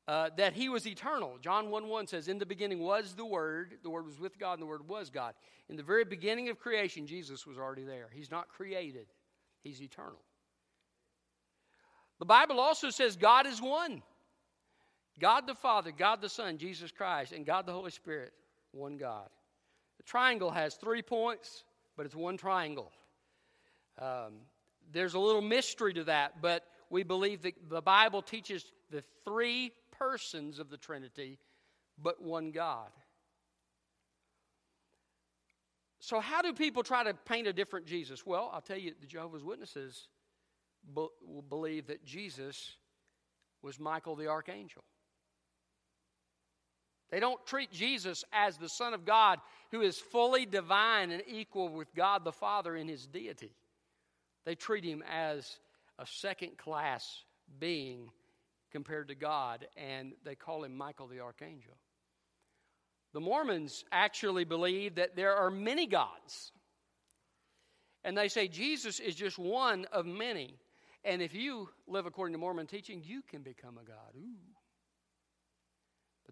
uh, 0.09 0.31
that 0.37 0.53
he 0.53 0.69
was 0.69 0.87
eternal. 0.87 1.37
John 1.41 1.71
1 1.71 1.89
1 1.89 2.07
says, 2.07 2.29
In 2.29 2.39
the 2.39 2.47
beginning 2.47 2.81
was 2.81 3.15
the 3.15 3.25
Word, 3.25 3.75
the 3.83 3.91
Word 3.91 4.07
was 4.07 4.21
with 4.21 4.39
God, 4.39 4.55
and 4.55 4.63
the 4.63 4.67
Word 4.67 4.89
was 4.89 5.11
God. 5.11 5.35
In 5.69 5.77
the 5.77 5.83
very 5.83 6.05
beginning 6.05 6.49
of 6.49 6.59
creation, 6.59 7.07
Jesus 7.07 7.47
was 7.47 7.59
already 7.59 7.83
there. 7.83 8.09
He's 8.13 8.31
not 8.31 8.49
created, 8.49 9.07
he's 9.63 9.83
eternal. 9.83 10.23
The 12.19 12.27
Bible 12.27 12.61
also 12.61 12.89
says 12.89 13.17
God 13.17 13.47
is 13.47 13.61
one 13.61 14.03
God 15.19 15.47
the 15.47 15.55
Father, 15.55 15.93
God 15.93 16.21
the 16.21 16.29
Son, 16.29 16.57
Jesus 16.57 16.91
Christ, 16.93 17.33
and 17.33 17.45
God 17.45 17.67
the 17.67 17.73
Holy 17.73 17.91
Spirit, 17.91 18.33
one 18.73 18.97
God 18.97 19.29
triangle 20.07 20.51
has 20.51 20.75
three 20.75 21.03
points, 21.03 21.65
but 21.97 22.07
it's 22.07 22.15
one 22.15 22.37
triangle. 22.37 22.91
Um, 23.99 24.35
there's 24.93 25.15
a 25.15 25.19
little 25.19 25.43
mystery 25.43 25.93
to 25.95 26.05
that, 26.05 26.41
but 26.41 26.65
we 26.91 27.03
believe 27.03 27.43
that 27.43 27.55
the 27.69 27.83
Bible 27.83 28.23
teaches 28.23 28.65
the 28.91 29.03
three 29.25 29.73
persons 29.99 30.59
of 30.59 30.71
the 30.71 30.77
Trinity, 30.77 31.39
but 32.01 32.23
one 32.23 32.51
God. 32.51 32.91
So, 35.99 36.21
how 36.21 36.41
do 36.41 36.53
people 36.53 36.85
try 36.85 37.03
to 37.03 37.15
paint 37.15 37.49
a 37.49 37.53
different 37.53 37.87
Jesus? 37.87 38.25
Well, 38.25 38.51
I'll 38.53 38.61
tell 38.61 38.79
you, 38.79 38.93
the 39.01 39.09
Jehovah's 39.09 39.43
Witnesses 39.43 40.07
be- 40.95 41.09
believe 41.49 41.89
that 41.89 42.05
Jesus 42.05 42.77
was 43.63 43.81
Michael 43.81 44.15
the 44.15 44.29
archangel. 44.29 44.85
They 47.11 47.21
don't 47.21 47.45
treat 47.47 47.71
Jesus 47.71 48.25
as 48.33 48.57
the 48.57 48.69
Son 48.69 48.93
of 48.93 49.05
God 49.05 49.39
who 49.71 49.83
is 49.83 49.99
fully 49.99 50.47
divine 50.47 51.11
and 51.11 51.23
equal 51.27 51.69
with 51.69 51.95
God 51.95 52.25
the 52.25 52.33
Father 52.33 52.77
in 52.77 52.89
his 52.89 53.07
deity. 53.07 53.53
They 54.45 54.55
treat 54.55 54.85
him 54.85 55.03
as 55.11 55.59
a 55.99 56.07
second 56.07 56.59
class 56.59 57.23
being 57.59 58.11
compared 58.73 59.09
to 59.09 59.15
God, 59.15 59.67
and 59.77 60.13
they 60.25 60.35
call 60.35 60.65
him 60.65 60.77
Michael 60.77 61.07
the 61.07 61.21
Archangel. 61.21 61.77
The 63.13 63.21
Mormons 63.21 63.85
actually 63.93 64.45
believe 64.45 64.97
that 64.97 65.17
there 65.17 65.35
are 65.35 65.51
many 65.51 65.87
gods. 65.87 66.53
And 68.05 68.17
they 68.17 68.29
say 68.29 68.47
Jesus 68.47 69.01
is 69.01 69.15
just 69.15 69.39
one 69.39 69.87
of 69.93 70.07
many. 70.07 70.59
And 71.05 71.23
if 71.23 71.35
you 71.35 71.69
live 71.87 72.07
according 72.07 72.35
to 72.35 72.39
Mormon 72.39 72.67
teaching, 72.67 73.03
you 73.05 73.23
can 73.23 73.43
become 73.43 73.79
a 73.79 73.85
God. 73.85 74.15
Ooh. 74.17 74.37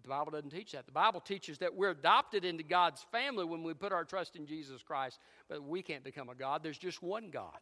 The 0.05 0.09
Bible 0.09 0.33
doesn't 0.33 0.51
teach 0.51 0.73
that. 0.73 0.85
The 0.85 0.91
Bible 0.91 1.19
teaches 1.19 1.57
that 1.57 1.73
we're 1.73 1.89
adopted 1.89 2.45
into 2.45 2.61
God's 2.61 3.03
family 3.11 3.43
when 3.43 3.63
we 3.63 3.73
put 3.73 3.91
our 3.91 4.03
trust 4.05 4.35
in 4.35 4.45
Jesus 4.45 4.83
Christ, 4.83 5.17
but 5.49 5.63
we 5.63 5.81
can't 5.81 6.03
become 6.03 6.29
a 6.29 6.35
God. 6.35 6.61
There's 6.61 6.77
just 6.77 7.01
one 7.01 7.31
God 7.31 7.57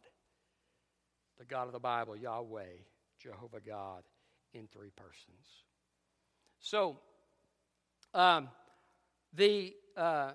the 1.38 1.44
God 1.46 1.66
of 1.66 1.72
the 1.72 1.80
Bible, 1.80 2.14
Yahweh, 2.14 2.76
Jehovah 3.18 3.60
God, 3.66 4.02
in 4.52 4.68
three 4.68 4.90
persons. 4.94 5.64
So, 6.60 6.98
um, 8.12 8.50
the, 9.32 9.74
uh, 9.96 10.32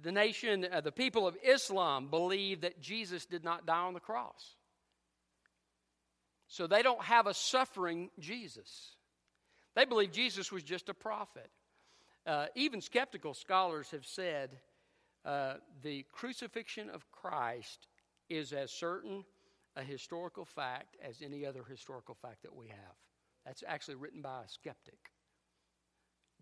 the 0.00 0.12
nation, 0.12 0.66
uh, 0.72 0.80
the 0.80 0.92
people 0.92 1.26
of 1.26 1.36
Islam 1.44 2.08
believe 2.08 2.62
that 2.62 2.80
Jesus 2.80 3.26
did 3.26 3.42
not 3.44 3.66
die 3.66 3.82
on 3.82 3.94
the 3.94 4.00
cross. 4.00 4.54
So 6.46 6.66
they 6.66 6.82
don't 6.82 7.02
have 7.02 7.26
a 7.26 7.34
suffering 7.34 8.10
Jesus. 8.18 8.92
They 9.74 9.84
believe 9.84 10.12
Jesus 10.12 10.52
was 10.52 10.62
just 10.62 10.88
a 10.88 10.94
prophet. 10.94 11.50
Uh, 12.26 12.46
even 12.54 12.80
skeptical 12.80 13.34
scholars 13.34 13.90
have 13.90 14.06
said 14.06 14.58
uh, 15.24 15.54
the 15.82 16.04
crucifixion 16.12 16.90
of 16.90 17.10
Christ 17.10 17.88
is 18.28 18.52
as 18.52 18.70
certain 18.70 19.24
a 19.76 19.82
historical 19.82 20.44
fact 20.44 20.96
as 21.02 21.22
any 21.22 21.46
other 21.46 21.62
historical 21.68 22.14
fact 22.14 22.42
that 22.42 22.54
we 22.54 22.68
have. 22.68 22.96
That's 23.46 23.64
actually 23.66 23.96
written 23.96 24.22
by 24.22 24.42
a 24.44 24.48
skeptic. 24.48 25.10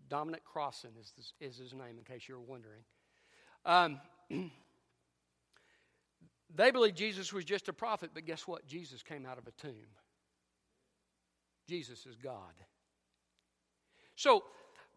Dominic 0.09 0.43
Crossan 0.43 0.91
is, 0.99 1.13
this, 1.15 1.33
is 1.39 1.57
his 1.57 1.73
name, 1.73 1.97
in 1.97 2.03
case 2.03 2.27
you're 2.27 2.39
wondering. 2.39 2.81
Um, 3.65 3.99
they 6.55 6.71
believe 6.71 6.95
Jesus 6.95 7.31
was 7.31 7.45
just 7.45 7.69
a 7.69 7.73
prophet, 7.73 8.11
but 8.13 8.25
guess 8.25 8.47
what? 8.47 8.67
Jesus 8.67 9.01
came 9.03 9.25
out 9.25 9.37
of 9.37 9.47
a 9.47 9.51
tomb. 9.51 9.87
Jesus 11.67 12.05
is 12.05 12.17
God. 12.17 12.53
So 14.21 14.43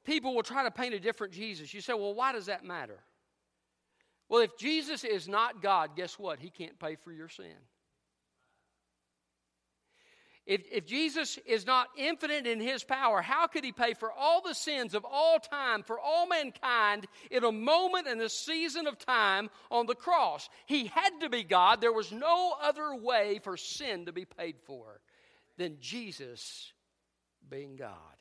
people 0.05 0.35
will 0.35 0.43
try 0.43 0.65
to 0.65 0.71
paint 0.71 0.93
a 0.93 1.01
different 1.01 1.33
Jesus. 1.33 1.73
You 1.73 1.81
say, 1.81 1.95
well, 1.95 2.13
why 2.13 2.33
does 2.33 2.47
that 2.47 2.63
matter? 2.63 2.99
Well, 4.29 4.43
if 4.43 4.59
Jesus 4.59 5.03
is 5.03 5.27
not 5.27 5.63
God, 5.63 5.97
guess 5.97 6.19
what? 6.19 6.39
He 6.39 6.51
can't 6.51 6.79
pay 6.79 6.97
for 6.97 7.11
your 7.11 7.31
sin. 7.31 7.57
If, 10.47 10.61
if 10.71 10.85
Jesus 10.85 11.39
is 11.47 11.65
not 11.65 11.89
infinite 11.97 12.47
in 12.47 12.61
his 12.61 12.85
power, 12.85 13.23
how 13.23 13.47
could 13.47 13.65
he 13.65 13.73
pay 13.73 13.95
for 13.95 14.13
all 14.13 14.43
the 14.43 14.55
sins 14.55 14.95
of 14.95 15.07
all 15.11 15.39
time, 15.39 15.83
for 15.83 15.99
all 15.99 16.27
mankind, 16.29 17.07
in 17.31 17.45
a 17.45 17.53
moment 17.53 18.07
in 18.07 18.21
a 18.21 18.29
season 18.29 18.87
of 18.87 18.99
time 18.99 19.49
on 19.71 19.87
the 19.87 19.95
cross? 19.95 20.51
He 20.67 20.85
had 20.89 21.21
to 21.23 21.31
be 21.31 21.45
God. 21.45 21.81
There 21.81 21.95
was 21.95 22.13
no 22.13 22.55
other 22.63 22.95
way 22.95 23.41
for 23.43 23.57
sin 23.57 24.05
to 24.05 24.13
be 24.13 24.27
paid 24.27 24.57
for 24.67 25.01
than 25.57 25.79
Jesus 25.81 26.75
being 27.49 27.77
God. 27.77 28.14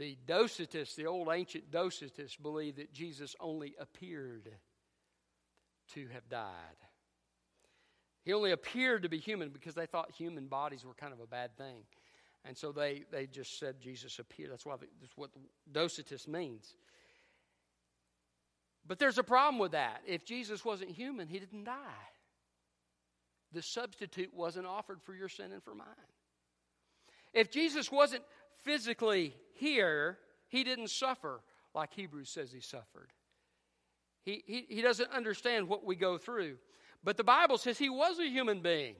The 0.00 0.16
Docetists, 0.26 0.94
the 0.94 1.04
old 1.04 1.28
ancient 1.30 1.70
Docetists, 1.70 2.40
believed 2.40 2.78
that 2.78 2.90
Jesus 2.90 3.36
only 3.38 3.74
appeared 3.78 4.48
to 5.92 6.08
have 6.14 6.26
died. 6.30 6.78
He 8.24 8.32
only 8.32 8.52
appeared 8.52 9.02
to 9.02 9.10
be 9.10 9.18
human 9.18 9.50
because 9.50 9.74
they 9.74 9.84
thought 9.84 10.10
human 10.10 10.46
bodies 10.46 10.86
were 10.86 10.94
kind 10.94 11.12
of 11.12 11.20
a 11.20 11.26
bad 11.26 11.54
thing. 11.58 11.82
And 12.46 12.56
so 12.56 12.72
they, 12.72 13.04
they 13.12 13.26
just 13.26 13.58
said 13.58 13.78
Jesus 13.78 14.18
appeared. 14.18 14.50
That's, 14.50 14.64
why 14.64 14.76
that's 15.02 15.18
what 15.18 15.32
Docetus 15.70 16.26
means. 16.26 16.72
But 18.86 18.98
there's 18.98 19.18
a 19.18 19.22
problem 19.22 19.58
with 19.58 19.72
that. 19.72 20.00
If 20.06 20.24
Jesus 20.24 20.64
wasn't 20.64 20.92
human, 20.92 21.28
he 21.28 21.38
didn't 21.38 21.64
die. 21.64 22.08
The 23.52 23.60
substitute 23.60 24.32
wasn't 24.32 24.64
offered 24.64 25.02
for 25.02 25.14
your 25.14 25.28
sin 25.28 25.52
and 25.52 25.62
for 25.62 25.74
mine. 25.74 25.86
If 27.32 27.50
Jesus 27.50 27.92
wasn't 27.92 28.24
physically 28.62 29.34
here, 29.54 30.18
he 30.48 30.64
didn't 30.64 30.90
suffer 30.90 31.40
like 31.74 31.92
Hebrews 31.94 32.28
says 32.28 32.52
he 32.52 32.60
suffered. 32.60 33.12
He, 34.22 34.42
he, 34.46 34.66
he 34.68 34.82
doesn't 34.82 35.10
understand 35.10 35.68
what 35.68 35.84
we 35.84 35.96
go 35.96 36.18
through. 36.18 36.56
But 37.02 37.16
the 37.16 37.24
Bible 37.24 37.58
says 37.58 37.78
he 37.78 37.88
was 37.88 38.18
a 38.18 38.28
human 38.28 38.60
being. 38.60 38.96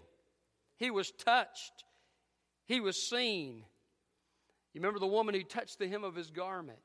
He 0.76 0.90
was 0.90 1.10
touched, 1.10 1.84
he 2.66 2.80
was 2.80 2.96
seen. 2.96 3.64
You 4.72 4.80
remember 4.80 5.00
the 5.00 5.06
woman 5.06 5.34
who 5.34 5.42
touched 5.42 5.78
the 5.78 5.88
hem 5.88 6.04
of 6.04 6.14
his 6.14 6.30
garment? 6.30 6.78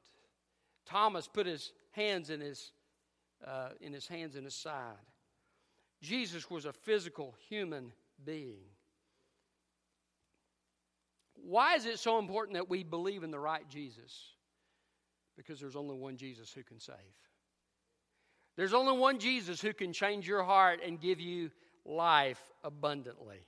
Thomas 0.88 1.28
put 1.28 1.46
his 1.46 1.72
hands 1.92 2.32
in 2.32 2.42
his, 2.42 2.72
uh, 3.46 3.70
in 3.80 3.94
his 3.94 4.08
hands 4.08 4.36
in 4.36 4.44
his 4.44 4.56
side. 4.56 4.96
Jesus 6.02 6.50
was 6.50 6.66
a 6.66 6.74
physical 6.74 7.36
human 7.48 7.94
being. 8.24 8.66
Why 11.48 11.76
is 11.76 11.86
it 11.86 12.00
so 12.00 12.18
important 12.18 12.56
that 12.56 12.70
we 12.70 12.84
believe 12.84 13.24
in 13.24 13.30
the 13.30 13.40
right 13.40 13.68
Jesus? 13.70 14.34
Because 15.38 15.60
there's 15.60 15.76
only 15.76 15.96
one 15.96 16.18
Jesus 16.18 16.52
who 16.52 16.64
can 16.64 16.80
save. 16.80 16.96
There's 18.58 18.74
only 18.74 18.98
one 18.98 19.20
Jesus 19.20 19.62
who 19.62 19.72
can 19.72 19.94
change 19.94 20.28
your 20.28 20.44
heart 20.44 20.80
and 20.84 21.00
give 21.00 21.20
you 21.20 21.52
life 21.86 22.42
abundantly. 22.64 23.46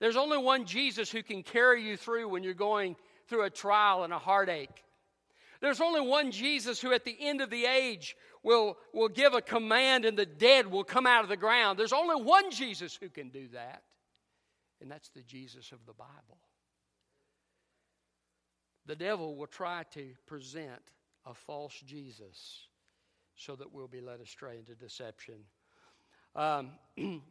There's 0.00 0.16
only 0.16 0.38
one 0.38 0.64
Jesus 0.64 1.12
who 1.12 1.22
can 1.22 1.44
carry 1.44 1.86
you 1.86 1.96
through 1.96 2.28
when 2.28 2.42
you're 2.42 2.54
going 2.54 2.96
through 3.28 3.44
a 3.44 3.50
trial 3.50 4.02
and 4.02 4.12
a 4.12 4.18
heartache. 4.18 4.82
There's 5.60 5.80
only 5.80 6.00
one 6.00 6.32
Jesus 6.32 6.80
who, 6.80 6.92
at 6.92 7.04
the 7.04 7.16
end 7.20 7.40
of 7.40 7.50
the 7.50 7.66
age, 7.66 8.16
will, 8.42 8.76
will 8.92 9.08
give 9.08 9.34
a 9.34 9.40
command 9.40 10.04
and 10.04 10.18
the 10.18 10.26
dead 10.26 10.66
will 10.66 10.82
come 10.82 11.06
out 11.06 11.22
of 11.22 11.28
the 11.28 11.36
ground. 11.36 11.78
There's 11.78 11.92
only 11.92 12.20
one 12.20 12.50
Jesus 12.50 12.98
who 13.00 13.08
can 13.08 13.28
do 13.28 13.46
that, 13.52 13.84
and 14.80 14.90
that's 14.90 15.10
the 15.10 15.22
Jesus 15.22 15.70
of 15.70 15.86
the 15.86 15.92
Bible. 15.92 16.38
The 18.86 18.96
devil 18.96 19.36
will 19.36 19.46
try 19.46 19.84
to 19.94 20.10
present 20.26 20.82
a 21.24 21.34
false 21.34 21.80
Jesus 21.86 22.66
so 23.36 23.56
that 23.56 23.72
we'll 23.72 23.88
be 23.88 24.00
led 24.00 24.20
astray 24.20 24.58
into 24.58 24.74
deception. 24.74 25.36
Um, 26.34 26.70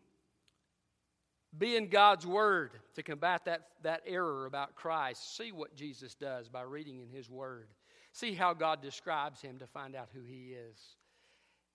be 1.57 1.75
in 1.75 1.89
God's 1.89 2.25
Word 2.25 2.71
to 2.95 3.03
combat 3.03 3.45
that, 3.45 3.61
that 3.83 4.01
error 4.05 4.45
about 4.45 4.75
Christ. 4.75 5.35
See 5.37 5.51
what 5.51 5.75
Jesus 5.75 6.15
does 6.15 6.47
by 6.47 6.61
reading 6.61 6.99
in 7.01 7.09
His 7.09 7.29
Word. 7.29 7.67
See 8.13 8.33
how 8.33 8.53
God 8.53 8.81
describes 8.81 9.41
Him 9.41 9.59
to 9.59 9.67
find 9.67 9.95
out 9.95 10.09
who 10.13 10.23
He 10.23 10.53
is 10.53 10.77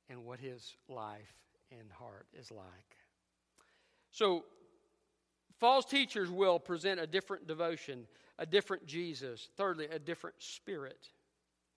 and 0.09 0.25
what 0.25 0.40
His 0.40 0.76
life 0.88 1.35
and 1.71 1.90
heart 1.90 2.26
is 2.38 2.50
like. 2.50 2.66
So, 4.11 4.45
false 5.59 5.85
teachers 5.85 6.31
will 6.31 6.59
present 6.59 7.01
a 7.01 7.07
different 7.07 7.47
devotion, 7.47 8.07
a 8.39 8.47
different 8.47 8.87
Jesus. 8.87 9.49
Thirdly, 9.57 9.87
a 9.91 9.99
different 9.99 10.37
spirit. 10.39 10.99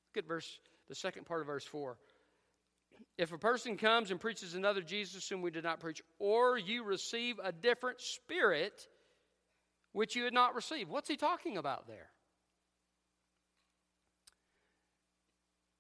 Look 0.10 0.24
at 0.24 0.28
verse, 0.28 0.60
the 0.88 0.96
second 0.96 1.26
part 1.26 1.42
of 1.42 1.48
verse 1.48 1.66
4. 1.66 1.98
If 3.18 3.32
a 3.32 3.38
person 3.38 3.78
comes 3.78 4.12
and 4.12 4.20
preaches 4.20 4.54
another 4.54 4.82
Jesus 4.82 5.28
whom 5.28 5.42
we 5.42 5.52
did 5.52 5.64
not 5.64 5.80
preach, 5.80 6.02
or 6.20 6.58
you 6.58 6.84
receive 6.84 7.40
a 7.44 7.52
different 7.52 8.02
spirit 8.02 8.88
which 9.94 10.16
you 10.16 10.24
had 10.24 10.34
not 10.34 10.56
received, 10.56 10.90
what's 10.90 11.10
he 11.10 11.18
talking 11.18 11.58
about 11.58 11.88
there? 11.88 12.10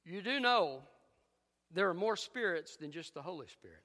You 0.05 0.21
do 0.21 0.39
know 0.39 0.81
there 1.71 1.89
are 1.89 1.93
more 1.93 2.15
spirits 2.15 2.77
than 2.77 2.91
just 2.91 3.13
the 3.13 3.21
Holy 3.21 3.47
Spirit. 3.47 3.83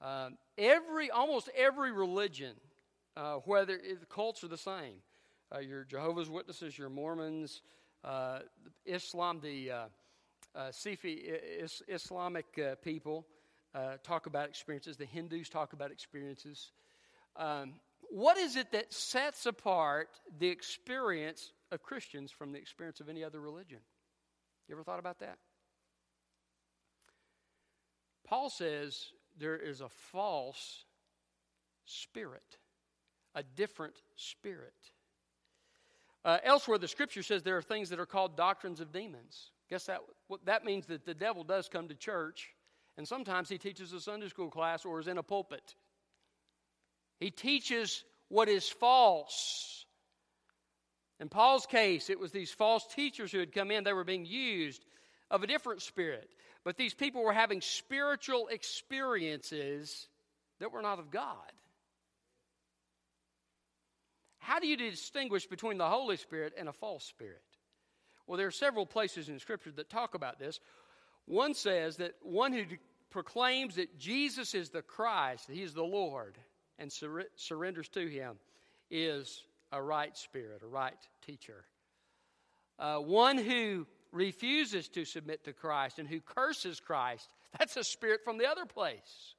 Um, 0.00 0.36
every, 0.58 1.10
almost 1.10 1.48
every 1.56 1.92
religion, 1.92 2.54
uh, 3.16 3.36
whether 3.44 3.78
the 3.78 4.06
cults 4.06 4.44
are 4.44 4.48
the 4.48 4.58
same, 4.58 4.94
uh, 5.54 5.60
your 5.60 5.84
Jehovah's 5.84 6.28
Witnesses, 6.28 6.76
your 6.76 6.90
Mormons, 6.90 7.62
uh, 8.04 8.40
Islam, 8.84 9.40
the 9.42 9.70
uh, 9.70 9.84
uh, 10.54 10.70
Sufi 10.70 11.12
is, 11.12 11.82
Islamic 11.88 12.46
people 12.82 13.26
talk 14.02 14.26
about 14.26 14.48
experiences, 14.48 14.96
the 14.96 15.04
Hindus 15.04 15.50
talk 15.50 15.74
about 15.74 15.90
experiences. 15.90 16.72
Um, 17.36 17.74
what 18.08 18.38
is 18.38 18.56
it 18.56 18.72
that 18.72 18.92
sets 18.92 19.44
apart 19.44 20.08
the 20.38 20.48
experience 20.48 21.52
of 21.70 21.82
Christians 21.82 22.30
from 22.30 22.52
the 22.52 22.58
experience 22.58 23.00
of 23.00 23.10
any 23.10 23.22
other 23.22 23.40
religion? 23.40 23.80
You 24.68 24.74
ever 24.74 24.82
thought 24.82 24.98
about 24.98 25.18
that? 25.18 25.36
Paul 28.26 28.48
says 28.48 29.10
there 29.38 29.56
is 29.56 29.80
a 29.80 29.88
false 29.88 30.84
spirit, 31.84 32.58
a 33.34 33.42
different 33.42 33.94
spirit. 34.16 34.74
Uh, 36.24 36.38
elsewhere, 36.42 36.78
the 36.78 36.88
scripture 36.88 37.22
says 37.22 37.42
there 37.42 37.56
are 37.56 37.62
things 37.62 37.90
that 37.90 38.00
are 38.00 38.06
called 38.06 38.36
doctrines 38.36 38.80
of 38.80 38.92
demons. 38.92 39.50
Guess 39.70 39.86
that 39.86 40.00
that 40.44 40.64
means 40.64 40.86
that 40.86 41.04
the 41.04 41.14
devil 41.14 41.44
does 41.44 41.68
come 41.68 41.88
to 41.88 41.94
church, 41.94 42.48
and 42.96 43.06
sometimes 43.06 43.48
he 43.48 43.58
teaches 43.58 43.92
a 43.92 44.00
Sunday 44.00 44.28
school 44.28 44.50
class 44.50 44.84
or 44.84 45.00
is 45.00 45.08
in 45.08 45.18
a 45.18 45.22
pulpit. 45.22 45.74
He 47.20 47.30
teaches 47.30 48.04
what 48.28 48.48
is 48.48 48.68
false. 48.68 49.84
In 51.20 51.28
Paul's 51.28 51.66
case, 51.66 52.10
it 52.10 52.18
was 52.18 52.32
these 52.32 52.52
false 52.52 52.86
teachers 52.94 53.32
who 53.32 53.38
had 53.38 53.52
come 53.52 53.70
in, 53.70 53.84
they 53.84 53.92
were 53.92 54.04
being 54.04 54.26
used 54.26 54.84
of 55.30 55.42
a 55.42 55.46
different 55.46 55.82
spirit. 55.82 56.28
But 56.66 56.76
these 56.76 56.94
people 56.94 57.22
were 57.22 57.32
having 57.32 57.60
spiritual 57.60 58.48
experiences 58.48 60.08
that 60.58 60.72
were 60.72 60.82
not 60.82 60.98
of 60.98 61.12
God. 61.12 61.52
How 64.38 64.58
do 64.58 64.66
you 64.66 64.76
distinguish 64.76 65.46
between 65.46 65.78
the 65.78 65.88
Holy 65.88 66.16
Spirit 66.16 66.54
and 66.58 66.68
a 66.68 66.72
false 66.72 67.04
spirit? 67.04 67.44
Well, 68.26 68.36
there 68.36 68.48
are 68.48 68.50
several 68.50 68.84
places 68.84 69.28
in 69.28 69.38
Scripture 69.38 69.70
that 69.76 69.88
talk 69.88 70.16
about 70.16 70.40
this. 70.40 70.58
One 71.26 71.54
says 71.54 71.98
that 71.98 72.14
one 72.20 72.52
who 72.52 72.64
proclaims 73.10 73.76
that 73.76 73.96
Jesus 73.96 74.52
is 74.52 74.70
the 74.70 74.82
Christ, 74.82 75.46
that 75.46 75.54
He 75.54 75.62
is 75.62 75.72
the 75.72 75.84
Lord, 75.84 76.36
and 76.80 76.92
sur- 76.92 77.28
surrenders 77.36 77.88
to 77.90 78.08
Him 78.08 78.40
is 78.90 79.44
a 79.70 79.80
right 79.80 80.16
spirit, 80.16 80.62
a 80.64 80.66
right 80.66 80.98
teacher. 81.24 81.64
Uh, 82.76 82.96
one 82.96 83.38
who 83.38 83.86
refuses 84.16 84.88
to 84.88 85.04
submit 85.04 85.44
to 85.44 85.52
Christ 85.52 85.98
and 85.98 86.08
who 86.08 86.20
curses 86.20 86.80
Christ, 86.80 87.28
that's 87.58 87.76
a 87.76 87.84
spirit 87.84 88.20
from 88.24 88.38
the 88.38 88.46
other 88.46 88.64
place. 88.64 89.34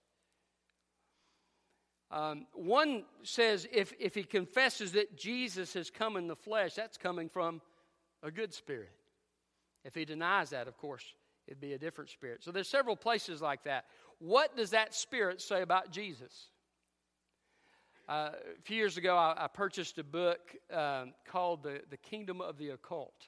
Um, 2.09 2.47
one 2.53 3.03
says 3.23 3.67
if, 3.71 3.91
if 3.99 4.15
he 4.15 4.23
confesses 4.23 4.93
that 4.93 5.17
Jesus 5.17 5.73
has 5.73 5.89
come 5.89 6.15
in 6.15 6.27
the 6.27 6.37
flesh, 6.37 6.73
that's 6.73 6.97
coming 6.97 7.27
from 7.27 7.61
a 8.23 8.31
good 8.31 8.53
spirit. 8.53 8.91
If 9.83 9.93
he 9.93 10.05
denies 10.05 10.51
that, 10.51 10.67
of 10.67 10.77
course, 10.77 11.03
it'd 11.47 11.59
be 11.59 11.73
a 11.73 11.77
different 11.77 12.09
spirit. 12.09 12.43
So 12.43 12.51
there's 12.51 12.69
several 12.69 12.95
places 12.95 13.41
like 13.41 13.63
that. 13.65 13.85
What 14.19 14.55
does 14.55 14.69
that 14.69 14.95
spirit 14.95 15.41
say 15.41 15.61
about 15.61 15.91
Jesus? 15.91 16.47
Uh, 18.07 18.29
a 18.57 18.61
few 18.63 18.77
years 18.77 18.95
ago, 18.95 19.17
I, 19.17 19.35
I 19.37 19.47
purchased 19.47 19.97
a 19.97 20.03
book 20.03 20.55
um, 20.73 21.13
called 21.29 21.63
the, 21.63 21.81
the 21.89 21.97
Kingdom 21.97 22.39
of 22.39 22.57
the 22.57 22.69
Occult. 22.69 23.27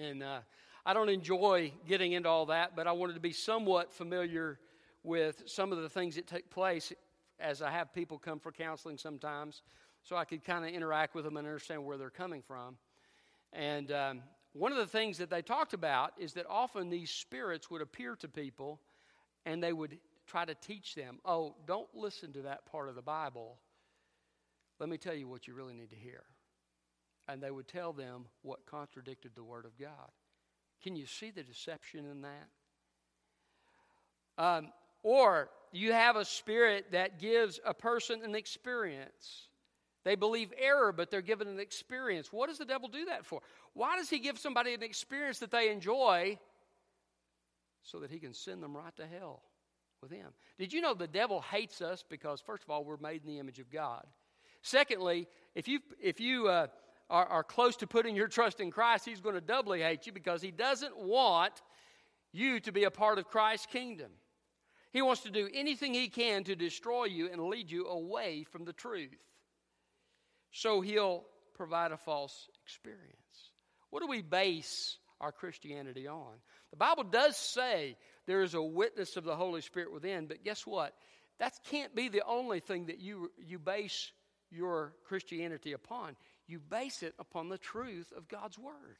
And 0.00 0.22
uh, 0.22 0.40
I 0.86 0.94
don't 0.94 1.08
enjoy 1.08 1.72
getting 1.88 2.12
into 2.12 2.28
all 2.28 2.46
that, 2.46 2.76
but 2.76 2.86
I 2.86 2.92
wanted 2.92 3.14
to 3.14 3.20
be 3.20 3.32
somewhat 3.32 3.92
familiar 3.92 4.60
with 5.02 5.42
some 5.46 5.72
of 5.72 5.82
the 5.82 5.88
things 5.88 6.14
that 6.14 6.28
take 6.28 6.50
place 6.50 6.92
as 7.40 7.62
I 7.62 7.70
have 7.72 7.92
people 7.92 8.16
come 8.16 8.38
for 8.38 8.52
counseling 8.52 8.96
sometimes, 8.96 9.62
so 10.02 10.14
I 10.14 10.24
could 10.24 10.44
kind 10.44 10.64
of 10.64 10.70
interact 10.70 11.16
with 11.16 11.24
them 11.24 11.36
and 11.36 11.46
understand 11.46 11.84
where 11.84 11.96
they're 11.96 12.10
coming 12.10 12.42
from. 12.42 12.76
And 13.52 13.90
um, 13.90 14.22
one 14.52 14.70
of 14.70 14.78
the 14.78 14.86
things 14.86 15.18
that 15.18 15.30
they 15.30 15.42
talked 15.42 15.72
about 15.72 16.12
is 16.16 16.32
that 16.34 16.46
often 16.48 16.90
these 16.90 17.10
spirits 17.10 17.70
would 17.70 17.82
appear 17.82 18.14
to 18.16 18.28
people 18.28 18.80
and 19.46 19.62
they 19.62 19.72
would 19.72 19.98
try 20.28 20.44
to 20.44 20.54
teach 20.54 20.94
them, 20.94 21.18
oh, 21.24 21.56
don't 21.66 21.88
listen 21.92 22.32
to 22.34 22.42
that 22.42 22.66
part 22.66 22.88
of 22.88 22.94
the 22.94 23.02
Bible. 23.02 23.58
Let 24.78 24.88
me 24.88 24.96
tell 24.96 25.14
you 25.14 25.26
what 25.26 25.48
you 25.48 25.54
really 25.54 25.74
need 25.74 25.90
to 25.90 25.96
hear. 25.96 26.22
And 27.28 27.42
they 27.42 27.50
would 27.50 27.68
tell 27.68 27.92
them 27.92 28.24
what 28.42 28.64
contradicted 28.66 29.32
the 29.34 29.44
Word 29.44 29.66
of 29.66 29.78
God. 29.78 30.10
Can 30.82 30.96
you 30.96 31.06
see 31.06 31.30
the 31.30 31.42
deception 31.42 32.06
in 32.06 32.22
that? 32.22 32.48
Um, 34.38 34.68
or 35.02 35.50
you 35.72 35.92
have 35.92 36.16
a 36.16 36.24
spirit 36.24 36.92
that 36.92 37.20
gives 37.20 37.60
a 37.64 37.74
person 37.74 38.22
an 38.24 38.34
experience. 38.34 39.48
They 40.04 40.14
believe 40.14 40.52
error, 40.56 40.92
but 40.92 41.10
they're 41.10 41.20
given 41.20 41.48
an 41.48 41.60
experience. 41.60 42.32
What 42.32 42.48
does 42.48 42.58
the 42.58 42.64
devil 42.64 42.88
do 42.88 43.04
that 43.06 43.26
for? 43.26 43.42
Why 43.74 43.96
does 43.96 44.08
he 44.08 44.20
give 44.20 44.38
somebody 44.38 44.72
an 44.72 44.82
experience 44.82 45.38
that 45.40 45.50
they 45.50 45.70
enjoy 45.70 46.38
so 47.82 47.98
that 48.00 48.10
he 48.10 48.18
can 48.18 48.32
send 48.32 48.62
them 48.62 48.76
right 48.76 48.94
to 48.96 49.06
hell 49.06 49.42
with 50.00 50.10
him? 50.10 50.28
Did 50.58 50.72
you 50.72 50.80
know 50.80 50.94
the 50.94 51.06
devil 51.06 51.42
hates 51.42 51.82
us 51.82 52.04
because, 52.08 52.40
first 52.40 52.62
of 52.62 52.70
all, 52.70 52.84
we're 52.84 52.96
made 52.96 53.22
in 53.22 53.28
the 53.28 53.38
image 53.38 53.58
of 53.58 53.70
God? 53.70 54.06
Secondly, 54.62 55.28
if 55.54 55.68
you, 55.68 55.80
if 56.00 56.20
you 56.20 56.48
uh, 56.48 56.68
are, 57.10 57.26
are 57.26 57.44
close 57.44 57.76
to 57.76 57.86
putting 57.86 58.16
your 58.16 58.28
trust 58.28 58.60
in 58.60 58.70
Christ, 58.70 59.04
He's 59.04 59.20
going 59.20 59.34
to 59.34 59.40
doubly 59.40 59.80
hate 59.80 60.06
you 60.06 60.12
because 60.12 60.42
He 60.42 60.50
doesn't 60.50 60.96
want 60.98 61.52
you 62.32 62.60
to 62.60 62.72
be 62.72 62.84
a 62.84 62.90
part 62.90 63.18
of 63.18 63.28
Christ's 63.28 63.66
kingdom. 63.66 64.10
He 64.92 65.02
wants 65.02 65.22
to 65.22 65.30
do 65.30 65.48
anything 65.52 65.94
He 65.94 66.08
can 66.08 66.44
to 66.44 66.56
destroy 66.56 67.04
you 67.04 67.30
and 67.30 67.42
lead 67.42 67.70
you 67.70 67.86
away 67.86 68.44
from 68.50 68.64
the 68.64 68.72
truth. 68.72 69.10
So 70.52 70.80
He'll 70.80 71.24
provide 71.54 71.92
a 71.92 71.96
false 71.96 72.48
experience. 72.62 73.14
What 73.90 74.00
do 74.00 74.06
we 74.06 74.22
base 74.22 74.98
our 75.20 75.32
Christianity 75.32 76.06
on? 76.06 76.34
The 76.70 76.76
Bible 76.76 77.04
does 77.04 77.36
say 77.36 77.96
there 78.26 78.42
is 78.42 78.54
a 78.54 78.62
witness 78.62 79.16
of 79.16 79.24
the 79.24 79.36
Holy 79.36 79.62
Spirit 79.62 79.92
within, 79.92 80.26
but 80.26 80.44
guess 80.44 80.66
what? 80.66 80.94
That 81.38 81.54
can't 81.70 81.94
be 81.94 82.08
the 82.08 82.24
only 82.26 82.60
thing 82.60 82.86
that 82.86 82.98
you, 82.98 83.30
you 83.38 83.58
base 83.58 84.12
your 84.50 84.92
Christianity 85.06 85.72
upon. 85.72 86.16
You 86.48 86.58
base 86.58 87.02
it 87.02 87.14
upon 87.18 87.48
the 87.48 87.58
truth 87.58 88.12
of 88.16 88.26
God's 88.26 88.58
Word. 88.58 88.98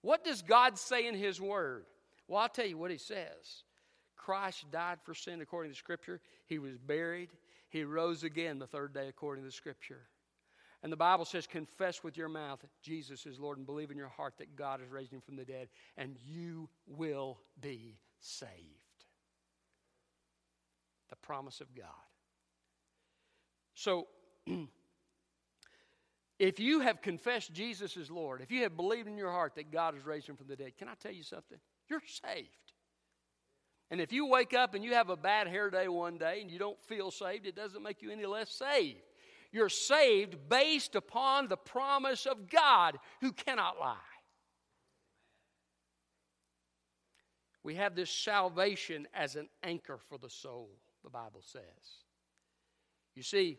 What 0.00 0.24
does 0.24 0.42
God 0.42 0.78
say 0.78 1.06
in 1.06 1.14
His 1.14 1.40
Word? 1.40 1.84
Well, 2.26 2.40
I'll 2.40 2.48
tell 2.48 2.66
you 2.66 2.78
what 2.78 2.90
He 2.90 2.98
says. 2.98 3.62
Christ 4.16 4.64
died 4.72 4.98
for 5.04 5.14
sin 5.14 5.40
according 5.40 5.70
to 5.70 5.78
Scripture. 5.78 6.20
He 6.46 6.58
was 6.58 6.78
buried. 6.78 7.30
He 7.68 7.84
rose 7.84 8.24
again 8.24 8.58
the 8.58 8.66
third 8.66 8.94
day 8.94 9.08
according 9.08 9.44
to 9.44 9.52
Scripture. 9.52 10.08
And 10.82 10.92
the 10.92 10.96
Bible 10.96 11.24
says, 11.24 11.46
confess 11.46 12.02
with 12.02 12.16
your 12.16 12.28
mouth 12.28 12.64
Jesus 12.82 13.26
is 13.26 13.40
Lord 13.40 13.58
and 13.58 13.66
believe 13.66 13.90
in 13.90 13.96
your 13.96 14.08
heart 14.08 14.34
that 14.38 14.56
God 14.56 14.80
has 14.80 14.90
raised 14.90 15.12
him 15.12 15.20
from 15.20 15.36
the 15.36 15.44
dead, 15.44 15.68
and 15.96 16.16
you 16.24 16.68
will 16.86 17.38
be 17.60 17.98
saved. 18.20 18.50
The 21.10 21.16
promise 21.16 21.60
of 21.60 21.74
God. 21.74 21.86
So, 23.74 24.06
if 26.38 26.60
you 26.60 26.80
have 26.80 27.00
confessed 27.00 27.52
Jesus 27.52 27.96
as 27.96 28.10
Lord, 28.10 28.42
if 28.42 28.50
you 28.50 28.62
have 28.62 28.76
believed 28.76 29.08
in 29.08 29.16
your 29.16 29.30
heart 29.30 29.54
that 29.54 29.70
God 29.70 29.94
has 29.94 30.04
raised 30.04 30.28
him 30.28 30.36
from 30.36 30.48
the 30.48 30.56
dead, 30.56 30.76
can 30.76 30.88
I 30.88 30.94
tell 30.94 31.12
you 31.12 31.22
something? 31.22 31.58
You're 31.88 32.02
saved. 32.06 32.48
And 33.90 34.00
if 34.00 34.12
you 34.12 34.26
wake 34.26 34.52
up 34.52 34.74
and 34.74 34.84
you 34.84 34.94
have 34.94 35.10
a 35.10 35.16
bad 35.16 35.46
hair 35.46 35.70
day 35.70 35.88
one 35.88 36.18
day 36.18 36.40
and 36.40 36.50
you 36.50 36.58
don't 36.58 36.82
feel 36.84 37.10
saved, 37.10 37.46
it 37.46 37.54
doesn't 37.54 37.82
make 37.82 38.02
you 38.02 38.10
any 38.10 38.26
less 38.26 38.50
saved. 38.50 39.00
You're 39.52 39.68
saved 39.68 40.48
based 40.48 40.96
upon 40.96 41.48
the 41.48 41.56
promise 41.56 42.26
of 42.26 42.50
God 42.50 42.98
who 43.20 43.32
cannot 43.32 43.78
lie. 43.78 43.96
We 47.62 47.76
have 47.76 47.94
this 47.94 48.10
salvation 48.10 49.08
as 49.14 49.36
an 49.36 49.48
anchor 49.62 49.98
for 50.08 50.18
the 50.18 50.30
soul, 50.30 50.70
the 51.02 51.10
Bible 51.10 51.42
says. 51.42 51.62
You 53.14 53.22
see, 53.22 53.58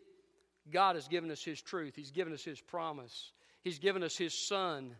God 0.71 0.95
has 0.95 1.07
given 1.07 1.31
us 1.31 1.43
His 1.43 1.61
truth, 1.61 1.95
He's 1.95 2.11
given 2.11 2.33
us 2.33 2.43
His 2.43 2.59
promise, 2.59 3.31
He's 3.63 3.79
given 3.79 4.03
us 4.03 4.17
His 4.17 4.33
Son. 4.33 4.95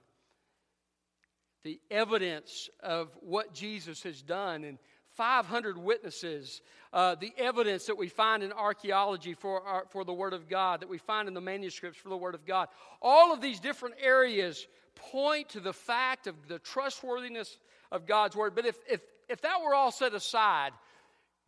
The 1.64 1.82
evidence 1.92 2.70
of 2.82 3.10
what 3.20 3.54
Jesus 3.54 4.04
has 4.04 4.22
done 4.22 4.64
and 4.64 4.78
500 5.18 5.78
witnesses, 5.78 6.62
uh, 6.94 7.16
the 7.16 7.34
evidence 7.38 7.88
that 7.88 7.98
we 7.98 8.08
find 8.08 8.44
in 8.44 8.54
archaeology 8.54 9.34
for, 9.34 9.62
our, 9.62 9.86
for 9.90 10.06
the 10.06 10.14
Word 10.14 10.34
of 10.34 10.48
God, 10.48 10.82
that 10.82 10.90
we 10.90 11.00
find 11.00 11.28
in 11.28 11.34
the 11.34 11.42
manuscripts 11.42 11.98
for 11.98 12.10
the 12.10 12.16
Word 12.16 12.36
of 12.36 12.46
God. 12.46 12.70
All 13.02 13.34
of 13.34 13.42
these 13.42 13.60
different 13.60 13.96
areas 14.00 14.66
point 14.96 15.50
to 15.50 15.60
the 15.60 15.74
fact 15.74 16.28
of 16.28 16.36
the 16.48 16.60
trustworthiness 16.60 17.58
of 17.92 18.06
God's 18.06 18.36
Word. 18.36 18.56
But 18.56 18.66
if, 18.66 18.78
if, 18.90 19.02
if 19.28 19.42
that 19.42 19.62
were 19.64 19.74
all 19.74 19.92
set 19.92 20.14
aside, 20.14 20.72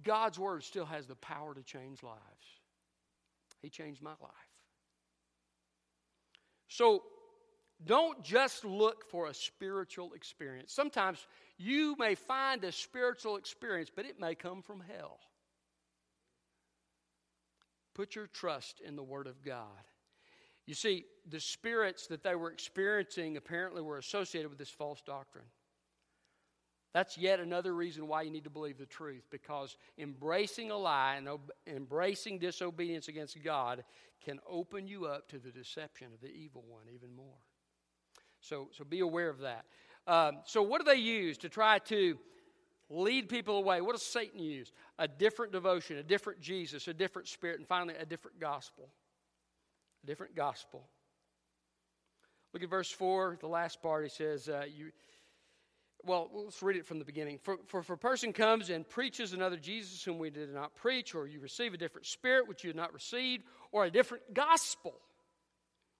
God's 0.03 0.39
Word 0.39 0.63
still 0.63 0.85
has 0.85 1.05
the 1.05 1.15
power 1.15 1.53
to 1.53 1.61
change 1.61 2.01
lives. 2.03 2.19
He 3.61 3.69
changed 3.69 4.01
my 4.01 4.11
life. 4.21 4.31
So 6.67 7.03
don't 7.85 8.23
just 8.23 8.65
look 8.65 9.09
for 9.09 9.27
a 9.27 9.33
spiritual 9.33 10.13
experience. 10.13 10.73
Sometimes 10.73 11.25
you 11.57 11.95
may 11.97 12.15
find 12.15 12.63
a 12.63 12.71
spiritual 12.71 13.37
experience, 13.37 13.89
but 13.93 14.05
it 14.05 14.19
may 14.19 14.35
come 14.35 14.61
from 14.61 14.81
hell. 14.81 15.19
Put 17.95 18.15
your 18.15 18.27
trust 18.27 18.81
in 18.85 18.95
the 18.95 19.03
Word 19.03 19.27
of 19.27 19.43
God. 19.43 19.65
You 20.65 20.73
see, 20.73 21.05
the 21.27 21.39
spirits 21.39 22.07
that 22.07 22.23
they 22.23 22.35
were 22.35 22.51
experiencing 22.51 23.37
apparently 23.37 23.81
were 23.81 23.97
associated 23.97 24.49
with 24.49 24.59
this 24.59 24.69
false 24.69 25.01
doctrine. 25.01 25.45
That's 26.93 27.17
yet 27.17 27.39
another 27.39 27.75
reason 27.75 28.07
why 28.07 28.23
you 28.23 28.31
need 28.31 28.45
to 28.45 28.49
believe 28.49 28.77
the 28.77 28.85
truth 28.85 29.23
because 29.29 29.77
embracing 29.97 30.71
a 30.71 30.77
lie 30.77 31.15
and 31.17 31.29
ob- 31.29 31.51
embracing 31.67 32.39
disobedience 32.39 33.07
against 33.07 33.41
God 33.43 33.83
can 34.23 34.39
open 34.49 34.87
you 34.87 35.05
up 35.05 35.29
to 35.29 35.37
the 35.37 35.51
deception 35.51 36.07
of 36.13 36.19
the 36.19 36.29
evil 36.29 36.63
one 36.67 36.85
even 36.93 37.15
more. 37.15 37.37
So, 38.41 38.69
so 38.71 38.83
be 38.83 39.01
aware 39.01 39.29
of 39.29 39.39
that. 39.39 39.65
Um, 40.07 40.39
so, 40.45 40.63
what 40.63 40.83
do 40.83 40.85
they 40.85 40.99
use 40.99 41.37
to 41.39 41.49
try 41.49 41.77
to 41.79 42.17
lead 42.89 43.29
people 43.29 43.57
away? 43.57 43.81
What 43.81 43.91
does 43.91 44.05
Satan 44.05 44.39
use? 44.39 44.71
A 44.97 45.07
different 45.07 45.51
devotion, 45.51 45.97
a 45.97 46.03
different 46.03 46.41
Jesus, 46.41 46.87
a 46.87 46.93
different 46.93 47.27
spirit, 47.27 47.59
and 47.59 47.67
finally, 47.67 47.93
a 47.99 48.05
different 48.05 48.39
gospel. 48.39 48.89
A 50.03 50.07
different 50.07 50.35
gospel. 50.35 50.87
Look 52.53 52.63
at 52.63 52.69
verse 52.69 52.89
4, 52.89 53.37
the 53.39 53.47
last 53.47 53.81
part. 53.81 54.03
He 54.03 54.09
says, 54.09 54.49
uh, 54.49 54.63
you, 54.67 54.91
well, 56.05 56.29
let's 56.33 56.61
read 56.63 56.77
it 56.77 56.85
from 56.85 56.99
the 56.99 57.05
beginning. 57.05 57.39
For, 57.39 57.57
for 57.67 57.81
if 57.81 57.89
a 57.89 57.97
person 57.97 58.33
comes 58.33 58.69
and 58.69 58.87
preaches 58.87 59.33
another 59.33 59.57
Jesus 59.57 60.03
whom 60.03 60.17
we 60.17 60.29
did 60.29 60.53
not 60.53 60.75
preach, 60.75 61.13
or 61.13 61.27
you 61.27 61.39
receive 61.39 61.73
a 61.73 61.77
different 61.77 62.07
spirit 62.07 62.47
which 62.47 62.63
you 62.63 62.69
had 62.69 62.77
not 62.77 62.93
received, 62.93 63.43
or 63.71 63.85
a 63.85 63.91
different 63.91 64.33
gospel 64.33 64.93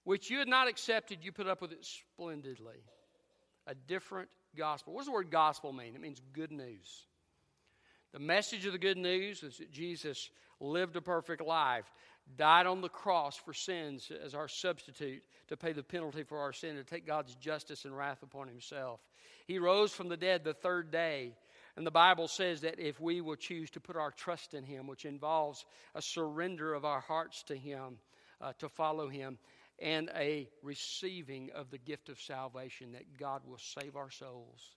which 0.04 0.30
you 0.30 0.40
had 0.40 0.48
not 0.48 0.68
accepted, 0.68 1.20
you 1.22 1.32
put 1.32 1.48
up 1.48 1.62
with 1.62 1.72
it 1.72 1.86
splendidly. 1.86 2.82
A 3.68 3.76
different 3.76 4.30
gospel. 4.58 4.94
What 4.94 5.02
does 5.02 5.08
the 5.08 5.14
word 5.14 5.30
gospel 5.30 5.74
mean? 5.74 5.94
It 5.94 6.02
means 6.02 6.22
good 6.34 6.52
news. 6.52 7.06
The 8.14 8.20
message 8.20 8.66
of 8.66 8.72
the 8.72 8.80
good 8.80 8.98
news 8.98 9.44
is 9.44 9.58
that 9.58 9.72
Jesus 9.72 10.32
lived 10.60 10.96
a 10.96 11.02
perfect 11.02 11.42
life, 11.46 11.86
died 12.38 12.66
on 12.66 12.82
the 12.82 12.90
cross 12.90 13.36
for 13.38 13.54
sins 13.54 14.12
as 14.24 14.36
our 14.36 14.48
substitute 14.48 15.24
to 15.48 15.58
pay 15.58 15.72
the 15.72 15.84
penalty 15.84 16.24
for 16.24 16.40
our 16.40 16.54
sin, 16.54 16.76
to 16.76 16.84
take 16.84 17.06
God's 17.06 17.36
justice 17.36 17.86
and 17.86 17.96
wrath 17.96 18.24
upon 18.24 18.48
himself. 18.48 19.00
He 19.46 19.60
rose 19.60 19.92
from 19.92 20.10
the 20.10 20.18
dead 20.18 20.44
the 20.44 20.54
third 20.54 20.92
day. 20.92 21.34
And 21.76 21.86
the 21.86 21.92
Bible 21.92 22.28
says 22.28 22.62
that 22.62 22.80
if 22.80 23.00
we 23.00 23.22
will 23.22 23.36
choose 23.36 23.70
to 23.72 23.80
put 23.80 23.96
our 23.96 24.12
trust 24.12 24.54
in 24.54 24.64
Him, 24.64 24.86
which 24.86 25.06
involves 25.06 25.66
a 25.96 26.02
surrender 26.02 26.74
of 26.74 26.84
our 26.84 27.00
hearts 27.00 27.44
to 27.44 27.56
Him, 27.56 28.00
uh, 28.42 28.52
to 28.60 28.68
follow 28.68 29.08
Him, 29.08 29.38
and 29.82 30.10
a 30.16 30.50
receiving 30.62 31.52
of 31.56 31.72
the 31.72 31.78
gift 31.78 32.10
of 32.10 32.20
salvation 32.20 32.92
that 32.92 33.18
God 33.18 33.42
will 33.48 33.60
save 33.60 33.96
our 33.96 34.12
souls 34.12 34.76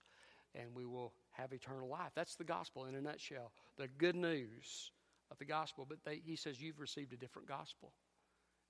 and 0.55 0.75
we 0.75 0.85
will 0.85 1.13
have 1.33 1.53
eternal 1.53 1.89
life. 1.89 2.13
That's 2.15 2.37
the 2.37 2.45
gospel 2.45 2.85
in 2.85 2.95
a 2.95 3.01
nutshell. 3.01 3.53
The 3.79 3.89
good 3.89 4.17
news 4.17 4.91
of 5.33 5.39
the 5.39 5.45
gospel. 5.45 5.87
But 5.89 5.99
they, 6.05 6.21
he 6.25 6.37
says 6.37 6.61
you've 6.61 6.81
received 6.81 7.13
a 7.13 7.17
different 7.17 7.49
gospel 7.49 7.93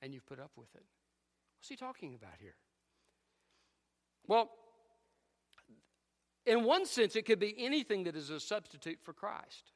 and 0.01 0.12
you've 0.14 0.27
put 0.27 0.40
up 0.40 0.53
with 0.57 0.75
it. 0.75 0.85
What's 1.59 1.68
he 1.68 1.77
talking 1.77 2.14
about 2.14 2.38
here? 2.40 2.57
Well, 4.27 4.51
in 6.46 6.64
one 6.64 6.87
sense, 6.87 7.14
it 7.14 7.27
could 7.27 7.38
be 7.38 7.55
anything 7.59 8.05
that 8.05 8.16
is 8.16 8.31
a 8.31 8.40
substitute 8.40 8.98
for 9.03 9.12
Christ. 9.12 9.72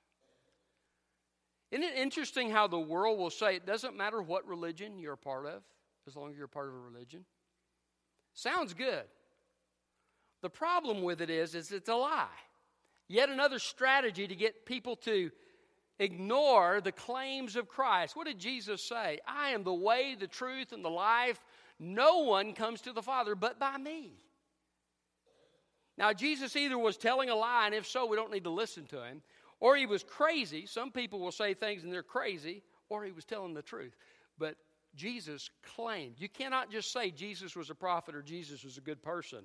Isn't 1.71 1.85
it 1.85 1.97
interesting 1.97 2.51
how 2.51 2.67
the 2.67 2.79
world 2.79 3.19
will 3.19 3.31
say 3.31 3.57
it 3.57 3.67
doesn't 3.67 3.97
matter 3.97 4.23
what 4.23 4.47
religion 4.47 4.99
you're 4.99 5.15
a 5.15 5.19
part 5.19 5.47
of? 5.47 5.63
as 6.07 6.17
long 6.17 6.31
as 6.31 6.37
you're 6.37 6.47
a 6.47 6.49
part 6.49 6.69
of 6.69 6.75
a 6.75 6.79
religion. 6.79 7.25
Sounds 8.35 8.75
good. 8.75 9.05
The 10.43 10.51
problem 10.51 11.03
with 11.03 11.21
it 11.21 11.31
is, 11.31 11.55
is 11.55 11.73
it's 11.73 11.89
a 11.89 11.95
lie. 11.95 12.27
Yet 13.09 13.29
another 13.29 13.59
strategy 13.59 14.27
to 14.27 14.35
get 14.35 14.67
people 14.67 14.97
to 14.97 15.31
ignore 15.99 16.81
the 16.81 16.93
claims 16.93 17.57
of 17.57 17.69
Christ. 17.69 18.17
What 18.17 18.27
did 18.27 18.39
Jesus 18.39 18.83
say? 18.83 19.19
I 19.27 19.51
am 19.51 19.65
the 19.65 19.75
way, 19.75 20.17
the 20.19 20.27
truth, 20.27 20.73
and 20.73 20.85
the 20.85 20.91
life. 20.91 21.41
No 21.79 22.19
one 22.21 22.53
comes 22.53 22.83
to 22.83 22.93
the 22.93 23.03
Father 23.03 23.35
but 23.35 23.59
by 23.59 23.77
me. 23.77 24.13
Now, 25.99 26.13
Jesus 26.13 26.57
either 26.57 26.79
was 26.79 26.97
telling 26.97 27.31
a 27.31 27.35
lie, 27.35 27.67
and 27.67 27.75
if 27.75 27.87
so, 27.87 28.07
we 28.07 28.17
don't 28.17 28.33
need 28.33 28.45
to 28.45 28.51
listen 28.51 28.85
to 28.87 29.03
him, 29.03 29.23
or 29.61 29.77
he 29.77 29.87
was 29.87 30.03
crazy. 30.03 30.67
Some 30.67 30.91
people 30.91 31.21
will 31.21 31.33
say 31.33 31.55
things 31.55 31.85
and 31.85 31.93
they're 31.93 32.03
crazy, 32.03 32.63
or 32.91 33.05
he 33.05 33.13
was 33.13 33.25
telling 33.25 33.55
the 33.55 33.63
truth. 33.63 33.97
But 34.39 34.57
Jesus 34.95 35.51
claimed. 35.75 36.17
You 36.19 36.29
cannot 36.29 36.71
just 36.71 36.93
say 36.93 37.11
Jesus 37.11 37.57
was 37.57 37.71
a 37.71 37.75
prophet 37.75 38.15
or 38.15 38.23
Jesus 38.23 38.65
was 38.65 38.77
a 38.77 38.83
good 38.83 39.03
person. 39.03 39.41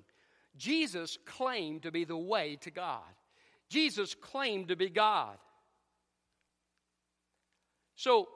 Jesus 0.56 1.18
claimed 1.24 1.82
to 1.82 1.90
be 1.90 2.04
the 2.04 2.16
way 2.16 2.56
to 2.62 2.70
God. 2.70 3.00
Jesus 3.68 4.14
claimed 4.14 4.68
to 4.68 4.76
be 4.76 4.90
God. 4.90 5.36
So, 8.02 8.26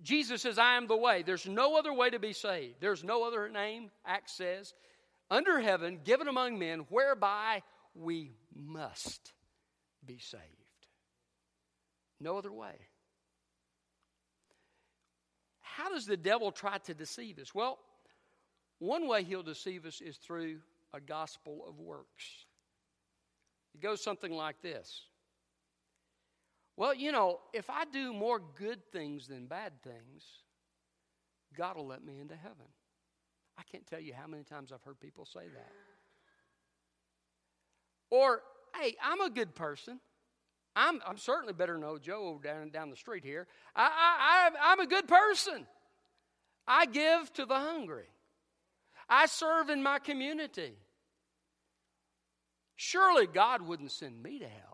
Jesus 0.00 0.40
says, 0.40 0.58
I 0.58 0.76
am 0.76 0.86
the 0.86 0.96
way. 0.96 1.22
There's 1.22 1.46
no 1.46 1.76
other 1.76 1.92
way 1.92 2.08
to 2.08 2.18
be 2.18 2.32
saved. 2.32 2.76
There's 2.80 3.04
no 3.04 3.24
other 3.24 3.50
name, 3.50 3.90
Acts 4.06 4.32
says, 4.32 4.72
under 5.30 5.60
heaven 5.60 6.00
given 6.02 6.26
among 6.26 6.58
men 6.58 6.86
whereby 6.88 7.62
we 7.94 8.32
must 8.54 9.34
be 10.02 10.18
saved. 10.18 10.42
No 12.20 12.38
other 12.38 12.50
way. 12.50 12.74
how 15.60 15.90
does 15.90 16.06
the 16.06 16.16
devil 16.16 16.52
try 16.52 16.78
to 16.78 16.94
deceive 16.94 17.38
us? 17.38 17.54
Well, 17.54 17.78
one 18.78 19.06
way 19.08 19.24
he'll 19.24 19.42
deceive 19.42 19.84
us 19.84 20.00
is 20.00 20.16
through 20.16 20.58
a 20.94 21.00
gospel 21.00 21.64
of 21.68 21.78
works. 21.78 22.46
It 23.74 23.82
goes 23.82 24.02
something 24.02 24.32
like 24.32 24.62
this 24.62 25.02
Well, 26.80 26.94
you 26.94 27.12
know, 27.12 27.40
if 27.52 27.68
I 27.68 27.84
do 27.84 28.14
more 28.14 28.40
good 28.58 28.90
things 28.90 29.28
than 29.28 29.44
bad 29.44 29.82
things, 29.82 30.24
God 31.54 31.76
will 31.76 31.86
let 31.86 32.02
me 32.02 32.18
into 32.18 32.34
heaven. 32.34 32.64
I 33.58 33.64
can't 33.70 33.86
tell 33.86 34.00
you 34.00 34.14
how 34.14 34.26
many 34.26 34.44
times 34.44 34.72
I've 34.72 34.82
heard 34.82 34.98
people 34.98 35.26
say 35.26 35.40
that. 35.40 35.72
Or, 38.08 38.40
hey, 38.80 38.96
I'm 39.04 39.20
a 39.20 39.28
good 39.28 39.54
person. 39.54 40.00
I'm, 40.74 41.02
I'm 41.06 41.18
certainly 41.18 41.52
better 41.52 41.74
than 41.74 41.84
old 41.84 42.02
Joe 42.02 42.40
down, 42.42 42.70
down 42.70 42.88
the 42.88 42.96
street 42.96 43.26
here. 43.26 43.46
I, 43.76 43.82
I, 43.82 44.48
I, 44.56 44.72
I'm 44.72 44.80
a 44.80 44.86
good 44.86 45.06
person. 45.06 45.66
I 46.66 46.86
give 46.86 47.30
to 47.34 47.44
the 47.44 47.58
hungry. 47.58 48.08
I 49.06 49.26
serve 49.26 49.68
in 49.68 49.82
my 49.82 49.98
community. 49.98 50.72
Surely 52.76 53.26
God 53.26 53.60
wouldn't 53.60 53.92
send 53.92 54.22
me 54.22 54.38
to 54.38 54.48
hell. 54.48 54.69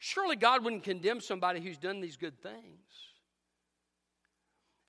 Surely 0.00 0.34
God 0.34 0.64
wouldn't 0.64 0.82
condemn 0.82 1.20
somebody 1.20 1.60
who's 1.60 1.76
done 1.76 2.00
these 2.00 2.16
good 2.16 2.42
things. 2.42 2.80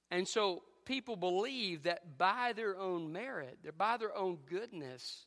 And 0.10 0.26
so 0.26 0.64
people 0.86 1.18
believe 1.18 1.84
that 1.84 2.18
by 2.18 2.54
their 2.56 2.80
own 2.80 3.12
merit, 3.12 3.60
by 3.78 3.98
their 3.98 4.16
own 4.16 4.38
goodness, 4.50 5.26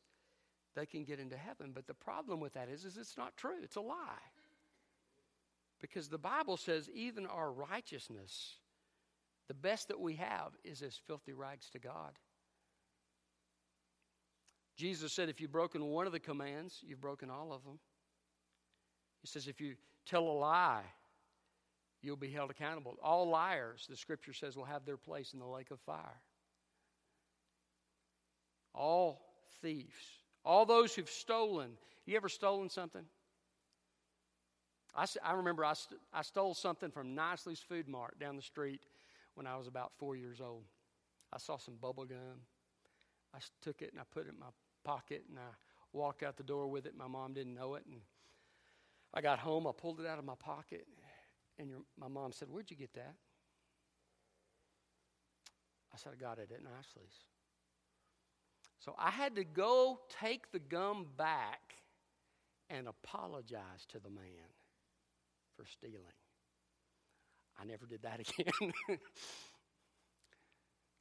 they 0.74 0.86
can 0.86 1.04
get 1.04 1.20
into 1.20 1.36
heaven. 1.36 1.72
But 1.74 1.86
the 1.86 1.94
problem 1.94 2.40
with 2.40 2.54
that 2.54 2.70
is, 2.70 2.86
is 2.86 2.96
it's 2.96 3.18
not 3.18 3.36
true. 3.36 3.56
It's 3.62 3.76
a 3.76 3.82
lie. 3.82 4.24
Because 5.82 6.08
the 6.08 6.16
Bible 6.16 6.56
says 6.56 6.88
even 6.94 7.26
our 7.26 7.52
righteousness, 7.52 8.54
the 9.48 9.54
best 9.54 9.88
that 9.88 10.00
we 10.00 10.14
have, 10.14 10.52
is 10.64 10.80
as 10.80 10.98
filthy 11.06 11.34
rags 11.34 11.68
to 11.70 11.78
God. 11.78 12.18
Jesus 14.78 15.12
said, 15.12 15.28
if 15.28 15.42
you've 15.42 15.52
broken 15.52 15.84
one 15.84 16.06
of 16.06 16.12
the 16.12 16.18
commands, 16.18 16.78
you've 16.82 17.02
broken 17.02 17.28
all 17.28 17.52
of 17.52 17.64
them. 17.64 17.78
He 19.24 19.28
says, 19.28 19.48
if 19.48 19.58
you 19.58 19.74
tell 20.04 20.24
a 20.24 20.36
lie, 20.36 20.82
you'll 22.02 22.14
be 22.14 22.30
held 22.30 22.50
accountable. 22.50 22.98
All 23.02 23.26
liars, 23.26 23.86
the 23.88 23.96
scripture 23.96 24.34
says, 24.34 24.54
will 24.54 24.66
have 24.66 24.84
their 24.84 24.98
place 24.98 25.32
in 25.32 25.38
the 25.38 25.46
lake 25.46 25.70
of 25.70 25.80
fire. 25.80 26.20
All 28.74 29.22
thieves, 29.62 29.94
all 30.44 30.66
those 30.66 30.94
who've 30.94 31.08
stolen. 31.08 31.70
You 32.04 32.16
ever 32.16 32.28
stolen 32.28 32.68
something? 32.68 33.06
I, 34.94 35.06
I 35.24 35.32
remember 35.32 35.64
I, 35.64 35.72
st- 35.72 36.00
I 36.12 36.20
stole 36.20 36.52
something 36.52 36.90
from 36.90 37.14
Nicely's 37.14 37.60
Food 37.60 37.88
Mart 37.88 38.20
down 38.20 38.36
the 38.36 38.42
street 38.42 38.82
when 39.36 39.46
I 39.46 39.56
was 39.56 39.68
about 39.68 39.92
four 39.96 40.16
years 40.16 40.42
old. 40.42 40.64
I 41.32 41.38
saw 41.38 41.56
some 41.56 41.76
bubble 41.80 42.04
gum. 42.04 42.42
I 43.34 43.38
took 43.62 43.80
it 43.80 43.92
and 43.92 44.00
I 44.00 44.04
put 44.12 44.26
it 44.26 44.34
in 44.34 44.38
my 44.38 44.48
pocket 44.84 45.24
and 45.30 45.38
I 45.38 45.54
walked 45.94 46.22
out 46.22 46.36
the 46.36 46.42
door 46.42 46.66
with 46.66 46.84
it. 46.84 46.94
My 46.94 47.08
mom 47.08 47.32
didn't 47.32 47.54
know 47.54 47.76
it. 47.76 47.84
And 47.86 48.02
I 49.14 49.20
got 49.20 49.38
home, 49.38 49.66
I 49.66 49.70
pulled 49.72 50.00
it 50.00 50.06
out 50.06 50.18
of 50.18 50.24
my 50.24 50.34
pocket, 50.34 50.86
and 51.58 51.70
your, 51.70 51.78
my 51.98 52.08
mom 52.08 52.32
said, 52.32 52.48
Where'd 52.50 52.70
you 52.70 52.76
get 52.76 52.92
that? 52.94 53.14
I 55.94 55.96
said, 55.96 56.12
I 56.18 56.20
got 56.20 56.38
it 56.38 56.50
at 56.52 56.62
Nicely's. 56.62 57.14
So 58.80 58.94
I 58.98 59.10
had 59.10 59.36
to 59.36 59.44
go 59.44 60.00
take 60.20 60.50
the 60.50 60.58
gum 60.58 61.06
back 61.16 61.74
and 62.68 62.88
apologize 62.88 63.86
to 63.88 64.00
the 64.00 64.10
man 64.10 64.50
for 65.56 65.64
stealing. 65.64 66.02
I 67.58 67.64
never 67.64 67.86
did 67.86 68.02
that 68.02 68.20
again. 68.38 68.72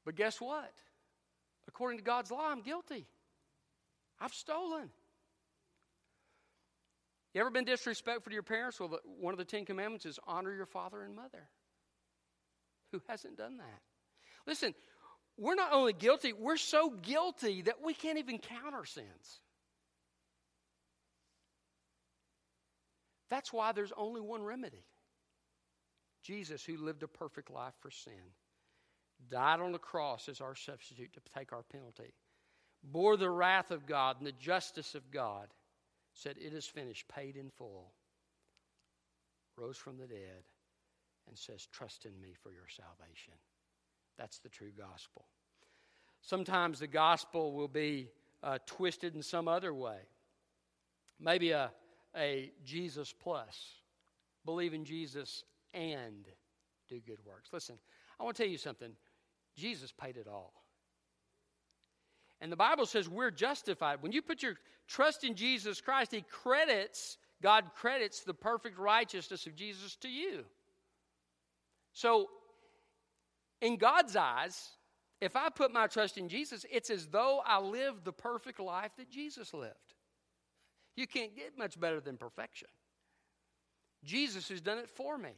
but 0.05 0.15
guess 0.15 0.39
what? 0.39 0.73
According 1.67 1.97
to 1.97 2.03
God's 2.03 2.29
law, 2.29 2.49
I'm 2.49 2.61
guilty. 2.61 3.07
I've 4.19 4.33
stolen. 4.33 4.89
You 7.33 7.41
ever 7.41 7.49
been 7.49 7.65
disrespectful 7.65 8.29
to 8.29 8.33
your 8.33 8.43
parents? 8.43 8.79
Well, 8.79 8.99
one 9.19 9.33
of 9.33 9.39
the 9.39 9.45
Ten 9.45 9.65
Commandments 9.65 10.05
is 10.05 10.19
honor 10.27 10.53
your 10.53 10.67
father 10.67 11.01
and 11.01 11.15
mother. 11.15 11.49
Who 12.91 13.01
hasn't 13.07 13.37
done 13.37 13.57
that? 13.57 13.81
Listen, 14.45 14.75
we're 15.37 15.55
not 15.55 15.73
only 15.73 15.93
guilty, 15.93 16.31
we're 16.31 16.57
so 16.57 16.91
guilty 16.91 17.63
that 17.63 17.83
we 17.83 17.93
can't 17.95 18.19
even 18.19 18.37
count 18.37 18.75
our 18.75 18.85
sins. 18.85 19.39
That's 23.29 23.51
why 23.51 23.71
there's 23.71 23.93
only 23.97 24.21
one 24.21 24.43
remedy 24.43 24.85
Jesus, 26.23 26.63
who 26.63 26.77
lived 26.77 27.03
a 27.03 27.07
perfect 27.07 27.51
life 27.51 27.73
for 27.81 27.91
sin, 27.91 28.13
died 29.29 29.59
on 29.59 29.71
the 29.71 29.77
cross 29.77 30.29
as 30.29 30.39
our 30.39 30.55
substitute 30.55 31.11
to 31.13 31.19
take 31.37 31.51
our 31.51 31.63
penalty, 31.63 32.13
bore 32.83 33.17
the 33.17 33.29
wrath 33.29 33.71
of 33.71 33.85
God 33.85 34.17
and 34.17 34.27
the 34.27 34.31
justice 34.31 34.95
of 34.95 35.11
God, 35.11 35.47
said, 36.13 36.35
It 36.37 36.53
is 36.53 36.65
finished, 36.65 37.07
paid 37.07 37.35
in 37.35 37.49
full, 37.49 37.91
rose 39.57 39.77
from 39.77 39.97
the 39.97 40.07
dead, 40.07 40.43
and 41.27 41.37
says, 41.37 41.67
Trust 41.71 42.05
in 42.05 42.19
me 42.21 42.33
for 42.41 42.51
your 42.51 42.67
salvation. 42.67 43.33
That's 44.17 44.39
the 44.39 44.49
true 44.49 44.71
gospel. 44.77 45.25
Sometimes 46.21 46.79
the 46.79 46.87
gospel 46.87 47.53
will 47.53 47.67
be 47.67 48.09
uh, 48.41 48.59
twisted 48.65 49.15
in 49.15 49.21
some 49.21 49.47
other 49.47 49.73
way. 49.73 49.99
Maybe 51.19 51.51
a, 51.51 51.71
a 52.15 52.51
Jesus 52.63 53.13
plus. 53.13 53.81
Believe 54.45 54.73
in 54.73 54.85
Jesus 54.85 55.43
and 55.73 56.27
do 56.89 56.99
good 57.05 57.19
works. 57.25 57.49
Listen, 57.51 57.77
I 58.19 58.23
want 58.23 58.35
to 58.35 58.43
tell 58.43 58.51
you 58.51 58.57
something. 58.57 58.91
Jesus 59.55 59.91
paid 59.91 60.17
it 60.17 60.27
all. 60.27 60.62
And 62.43 62.51
the 62.51 62.57
Bible 62.57 62.85
says 62.85 63.07
we're 63.07 63.31
justified. 63.31 64.03
When 64.03 64.11
you 64.11 64.21
put 64.21 64.43
your 64.43 64.55
trust 64.85 65.23
in 65.23 65.33
Jesus 65.33 65.79
Christ, 65.79 66.11
He 66.11 66.25
credits, 66.29 67.17
God 67.41 67.71
credits 67.73 68.19
the 68.19 68.33
perfect 68.33 68.77
righteousness 68.77 69.47
of 69.47 69.55
Jesus 69.55 69.95
to 70.01 70.09
you. 70.09 70.43
So, 71.93 72.27
in 73.61 73.77
God's 73.77 74.17
eyes, 74.17 74.71
if 75.21 75.37
I 75.37 75.47
put 75.47 75.71
my 75.71 75.87
trust 75.87 76.17
in 76.17 76.27
Jesus, 76.27 76.65
it's 76.69 76.89
as 76.89 77.07
though 77.07 77.41
I 77.45 77.61
lived 77.61 78.03
the 78.03 78.11
perfect 78.11 78.59
life 78.59 78.91
that 78.97 79.09
Jesus 79.09 79.53
lived. 79.53 79.93
You 80.97 81.07
can't 81.07 81.33
get 81.37 81.57
much 81.57 81.79
better 81.79 82.01
than 82.01 82.17
perfection. 82.17 82.67
Jesus 84.03 84.49
has 84.49 84.59
done 84.59 84.79
it 84.79 84.89
for 84.89 85.17
me. 85.17 85.31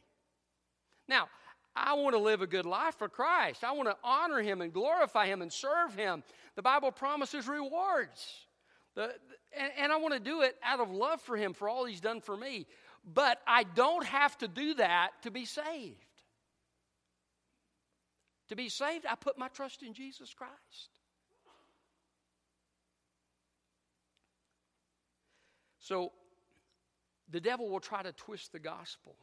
Now, 1.06 1.28
I 1.76 1.94
want 1.94 2.14
to 2.14 2.20
live 2.20 2.40
a 2.40 2.46
good 2.46 2.64
life 2.64 2.94
for 2.96 3.08
Christ. 3.08 3.62
I 3.62 3.72
want 3.72 3.88
to 3.88 3.96
honor 4.02 4.40
Him 4.40 4.62
and 4.62 4.72
glorify 4.72 5.26
Him 5.26 5.42
and 5.42 5.52
serve 5.52 5.94
Him. 5.94 6.22
The 6.54 6.62
Bible 6.62 6.90
promises 6.90 7.46
rewards. 7.46 8.46
The, 8.94 9.12
and, 9.56 9.72
and 9.78 9.92
I 9.92 9.96
want 9.96 10.14
to 10.14 10.20
do 10.20 10.40
it 10.40 10.56
out 10.64 10.80
of 10.80 10.90
love 10.90 11.20
for 11.20 11.36
Him 11.36 11.52
for 11.52 11.68
all 11.68 11.84
He's 11.84 12.00
done 12.00 12.20
for 12.20 12.36
me. 12.36 12.66
But 13.04 13.40
I 13.46 13.64
don't 13.64 14.04
have 14.06 14.36
to 14.38 14.48
do 14.48 14.74
that 14.74 15.10
to 15.22 15.30
be 15.30 15.44
saved. 15.44 15.96
To 18.48 18.56
be 18.56 18.68
saved, 18.68 19.04
I 19.08 19.14
put 19.14 19.36
my 19.36 19.48
trust 19.48 19.82
in 19.82 19.92
Jesus 19.92 20.32
Christ. 20.32 20.52
So 25.78 26.12
the 27.30 27.40
devil 27.40 27.68
will 27.68 27.80
try 27.80 28.02
to 28.02 28.12
twist 28.12 28.52
the 28.52 28.58
gospel. 28.58 29.16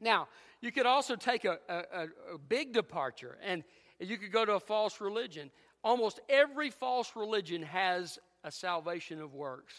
Now, 0.00 0.28
you 0.60 0.72
could 0.72 0.86
also 0.86 1.16
take 1.16 1.44
a, 1.44 1.58
a, 1.68 2.06
a, 2.34 2.38
big 2.38 2.72
departure 2.72 3.38
and 3.42 3.64
you 4.00 4.16
could 4.16 4.32
go 4.32 4.44
to 4.44 4.52
a 4.54 4.60
false 4.60 5.00
religion. 5.00 5.50
Almost 5.82 6.20
every 6.28 6.70
false 6.70 7.12
religion 7.14 7.62
has 7.62 8.18
a 8.42 8.50
salvation 8.50 9.20
of 9.20 9.34
works. 9.34 9.74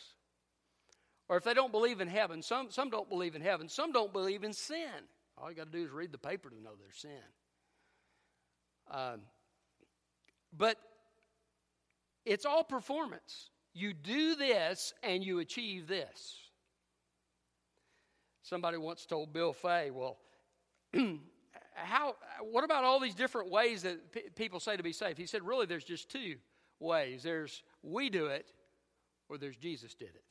Or 1.28 1.38
if 1.38 1.43
they 1.43 1.54
don't 1.54 1.71
believe 1.71 2.01
in 2.01 2.08
heaven, 2.08 2.41
some, 2.41 2.69
some 2.69 2.89
don't 2.89 3.10
believe 3.10 3.36
in 3.36 3.41
heaven, 3.41 3.67
some 3.67 3.91
don't 3.91 4.13
believe 4.13 4.43
in 4.43 4.54
sin. 4.54 5.08
All 5.38 5.49
you 5.49 5.56
got 5.56 5.71
to 5.71 5.78
do 5.78 5.84
is 5.84 5.91
read 5.91 6.12
the 6.12 6.17
paper 6.17 6.49
to 6.49 6.62
know 6.62 6.71
there's 6.80 6.97
sin. 6.97 7.12
Um, 8.91 9.21
but 10.56 10.78
it's 12.25 12.45
all 12.45 12.63
performance. 12.63 13.49
You 13.73 13.93
do 13.93 14.36
this 14.36 14.93
and 15.04 15.23
you 15.23 15.39
achieve 15.39 15.88
this. 15.88 16.38
Somebody 18.45 18.77
once 18.77 19.08
told 19.08 19.34
Bill 19.34 19.53
Fay, 19.53 19.89
well, 19.89 20.19
how, 21.73 22.15
what 22.43 22.63
about 22.63 22.84
all 22.84 22.99
these 22.99 23.15
different 23.15 23.49
ways 23.49 23.81
that 23.81 24.12
p- 24.12 24.29
people 24.36 24.60
say 24.60 24.77
to 24.77 24.84
be 24.84 24.93
saved? 24.93 25.17
He 25.17 25.25
said, 25.25 25.41
really, 25.41 25.65
there's 25.65 25.84
just 25.84 26.10
two 26.12 26.36
ways 26.79 27.23
there's 27.23 27.63
we 27.81 28.12
do 28.12 28.27
it, 28.27 28.45
or 29.29 29.39
there's 29.39 29.58
Jesus 29.58 29.95
did 29.95 30.10
it. 30.10 30.23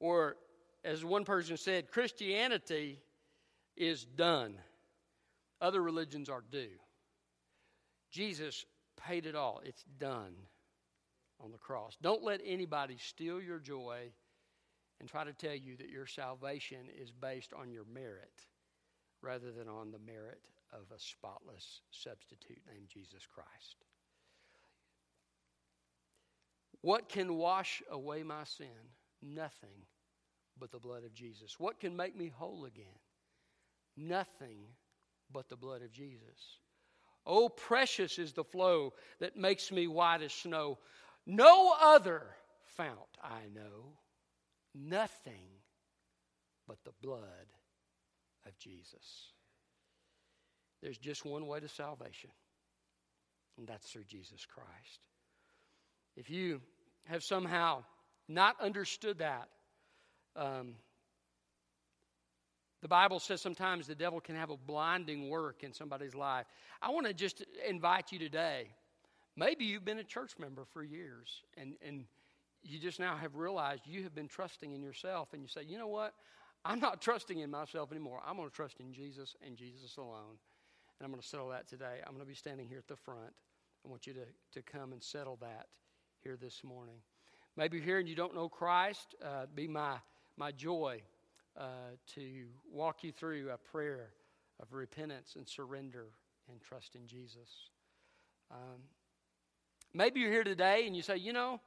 Or, 0.00 0.36
as 0.84 1.04
one 1.04 1.24
person 1.24 1.56
said, 1.56 1.92
Christianity 1.92 2.98
is 3.76 4.04
done, 4.04 4.56
other 5.60 5.80
religions 5.80 6.28
are 6.28 6.42
do. 6.50 6.66
Jesus 8.10 8.66
paid 8.96 9.26
it 9.26 9.36
all, 9.36 9.60
it's 9.64 9.84
done 10.00 10.34
on 11.38 11.52
the 11.52 11.58
cross. 11.58 11.96
Don't 12.02 12.24
let 12.24 12.40
anybody 12.44 12.96
steal 12.98 13.40
your 13.40 13.60
joy 13.60 14.10
and 15.00 15.08
try 15.08 15.24
to 15.24 15.32
tell 15.32 15.54
you 15.54 15.76
that 15.76 15.88
your 15.88 16.06
salvation 16.06 16.80
is 17.00 17.10
based 17.10 17.52
on 17.52 17.72
your 17.72 17.84
merit 17.92 18.46
rather 19.22 19.50
than 19.50 19.68
on 19.68 19.90
the 19.90 19.98
merit 19.98 20.42
of 20.72 20.94
a 20.94 21.00
spotless 21.00 21.80
substitute 21.90 22.60
named 22.72 22.88
Jesus 22.88 23.26
Christ. 23.26 23.84
What 26.82 27.08
can 27.08 27.34
wash 27.34 27.82
away 27.90 28.22
my 28.22 28.44
sin? 28.44 28.68
Nothing 29.22 29.86
but 30.58 30.70
the 30.70 30.78
blood 30.78 31.04
of 31.04 31.14
Jesus. 31.14 31.58
What 31.58 31.80
can 31.80 31.96
make 31.96 32.16
me 32.16 32.28
whole 32.34 32.64
again? 32.66 32.86
Nothing 33.96 34.60
but 35.32 35.48
the 35.48 35.56
blood 35.56 35.82
of 35.82 35.92
Jesus. 35.92 36.58
Oh, 37.26 37.48
precious 37.48 38.18
is 38.18 38.32
the 38.32 38.44
flow 38.44 38.94
that 39.18 39.36
makes 39.36 39.70
me 39.70 39.86
white 39.86 40.22
as 40.22 40.32
snow. 40.32 40.78
No 41.26 41.74
other 41.80 42.22
fount 42.64 42.98
I 43.22 43.42
know, 43.54 43.92
nothing 44.74 45.48
but 46.66 46.78
the 46.84 46.92
blood 47.02 47.22
of 48.46 48.56
Jesus. 48.58 49.32
There's 50.82 50.98
just 50.98 51.24
one 51.24 51.46
way 51.46 51.60
to 51.60 51.68
salvation, 51.68 52.30
and 53.58 53.66
that's 53.66 53.90
through 53.90 54.04
Jesus 54.04 54.46
Christ. 54.46 55.00
If 56.16 56.30
you 56.30 56.60
have 57.04 57.22
somehow 57.22 57.84
not 58.28 58.56
understood 58.60 59.18
that, 59.18 59.48
um, 60.36 60.74
the 62.82 62.88
Bible 62.88 63.20
says 63.20 63.42
sometimes 63.42 63.86
the 63.86 63.94
devil 63.94 64.20
can 64.20 64.36
have 64.36 64.50
a 64.50 64.56
blinding 64.56 65.28
work 65.28 65.64
in 65.64 65.72
somebody's 65.72 66.14
life. 66.14 66.46
I 66.80 66.90
want 66.90 67.06
to 67.06 67.12
just 67.12 67.44
invite 67.68 68.10
you 68.10 68.18
today. 68.18 68.68
Maybe 69.36 69.66
you've 69.66 69.84
been 69.84 69.98
a 69.98 70.04
church 70.04 70.32
member 70.38 70.64
for 70.64 70.82
years 70.82 71.42
and, 71.58 71.74
and 71.86 72.04
you 72.62 72.78
just 72.78 73.00
now 73.00 73.16
have 73.16 73.36
realized 73.36 73.82
you 73.86 74.02
have 74.02 74.14
been 74.14 74.28
trusting 74.28 74.72
in 74.72 74.82
yourself, 74.82 75.28
and 75.32 75.42
you 75.42 75.48
say, 75.48 75.62
you 75.62 75.78
know 75.78 75.88
what? 75.88 76.14
I'm 76.64 76.80
not 76.80 77.00
trusting 77.00 77.38
in 77.38 77.50
myself 77.50 77.90
anymore. 77.90 78.20
I'm 78.26 78.36
going 78.36 78.48
to 78.48 78.54
trust 78.54 78.80
in 78.80 78.92
Jesus 78.92 79.34
and 79.44 79.56
Jesus 79.56 79.96
alone. 79.96 80.36
And 80.98 81.06
I'm 81.06 81.10
going 81.10 81.22
to 81.22 81.26
settle 81.26 81.48
that 81.48 81.66
today. 81.66 82.00
I'm 82.06 82.12
going 82.12 82.24
to 82.24 82.28
be 82.28 82.34
standing 82.34 82.68
here 82.68 82.78
at 82.78 82.86
the 82.86 82.96
front. 82.96 83.32
I 83.84 83.88
want 83.88 84.06
you 84.06 84.12
to, 84.12 84.26
to 84.52 84.62
come 84.62 84.92
and 84.92 85.02
settle 85.02 85.38
that 85.40 85.68
here 86.22 86.36
this 86.36 86.62
morning. 86.62 86.96
Maybe 87.56 87.78
you're 87.78 87.86
here 87.86 87.98
and 87.98 88.08
you 88.08 88.14
don't 88.14 88.34
know 88.34 88.48
Christ. 88.48 89.14
Uh, 89.24 89.46
be 89.54 89.66
my, 89.66 89.96
my 90.36 90.52
joy 90.52 91.00
uh, 91.58 91.96
to 92.14 92.44
walk 92.70 93.02
you 93.02 93.12
through 93.12 93.50
a 93.50 93.56
prayer 93.56 94.10
of 94.60 94.72
repentance 94.74 95.34
and 95.36 95.48
surrender 95.48 96.08
and 96.50 96.60
trust 96.60 96.94
in 96.94 97.06
Jesus. 97.06 97.70
Um, 98.50 98.82
maybe 99.94 100.20
you're 100.20 100.30
here 100.30 100.44
today 100.44 100.86
and 100.86 100.94
you 100.94 101.02
say, 101.02 101.16
you 101.16 101.32
know, 101.32 101.60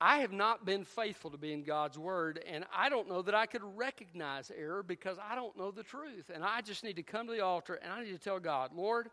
I 0.00 0.18
have 0.18 0.32
not 0.32 0.66
been 0.66 0.84
faithful 0.84 1.30
to 1.30 1.38
being 1.38 1.62
God's 1.62 1.98
word, 1.98 2.42
and 2.46 2.66
I 2.74 2.90
don't 2.90 3.08
know 3.08 3.22
that 3.22 3.34
I 3.34 3.46
could 3.46 3.62
recognize 3.76 4.52
error 4.54 4.82
because 4.82 5.16
I 5.18 5.34
don't 5.34 5.56
know 5.56 5.70
the 5.70 5.82
truth. 5.82 6.30
And 6.32 6.44
I 6.44 6.60
just 6.60 6.84
need 6.84 6.96
to 6.96 7.02
come 7.02 7.26
to 7.28 7.32
the 7.32 7.42
altar 7.42 7.74
and 7.74 7.90
I 7.90 8.04
need 8.04 8.12
to 8.12 8.18
tell 8.18 8.38
God, 8.38 8.72
Lord, 8.74 9.08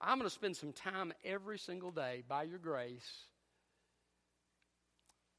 I'm 0.00 0.18
going 0.18 0.28
to 0.28 0.34
spend 0.34 0.56
some 0.56 0.72
time 0.72 1.12
every 1.24 1.58
single 1.58 1.92
day 1.92 2.24
by 2.28 2.42
your 2.42 2.58
grace 2.58 3.26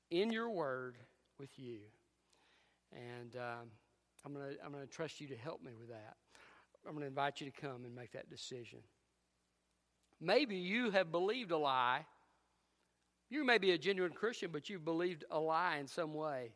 in 0.10 0.32
your 0.32 0.50
word 0.50 0.96
with 1.40 1.52
you. 1.58 1.80
And 2.94 3.36
um, 3.36 3.68
I'm 4.26 4.34
going 4.34 4.56
to 4.56 4.66
I'm 4.66 4.72
going 4.72 4.86
to 4.86 4.92
trust 4.92 5.20
you 5.20 5.28
to 5.28 5.36
help 5.36 5.62
me 5.62 5.72
with 5.78 5.90
that. 5.90 6.16
I'm 6.88 6.94
going 6.94 7.02
to 7.02 7.08
invite 7.08 7.42
you 7.42 7.52
to 7.52 7.62
come 7.62 7.84
and 7.84 7.94
make 7.94 8.14
that 8.14 8.30
decision. 8.30 8.80
Maybe 10.22 10.56
you 10.56 10.92
have 10.92 11.12
believed 11.12 11.52
a 11.52 11.58
lie 11.58 12.06
you 13.36 13.44
may 13.44 13.58
be 13.58 13.72
a 13.72 13.78
genuine 13.78 14.14
Christian, 14.14 14.50
but 14.52 14.70
you've 14.70 14.86
believed 14.86 15.26
a 15.30 15.38
lie 15.38 15.78
in 15.78 15.88
some 15.88 16.14
way. 16.14 16.52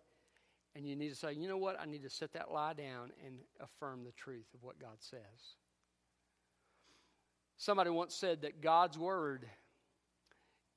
And 0.76 0.88
you 0.88 0.96
need 0.96 1.10
to 1.10 1.15
say, 1.15 1.34
you 1.34 1.50
know 1.50 1.58
what? 1.58 1.78
I 1.78 1.86
need 1.86 2.04
to 2.04 2.10
set 2.10 2.32
that 2.34 2.52
lie 2.52 2.74
down 2.74 3.12
and 3.26 3.36
affirm 3.60 4.06
the 4.06 4.13
truth 4.13 4.46
of 4.54 4.63
what 4.63 4.80
God 4.80 4.96
says. 5.00 5.58
Somebody 7.58 7.89
once 7.89 8.15
said 8.15 8.44
that 8.44 8.62
God's 8.62 8.98
word 8.98 9.46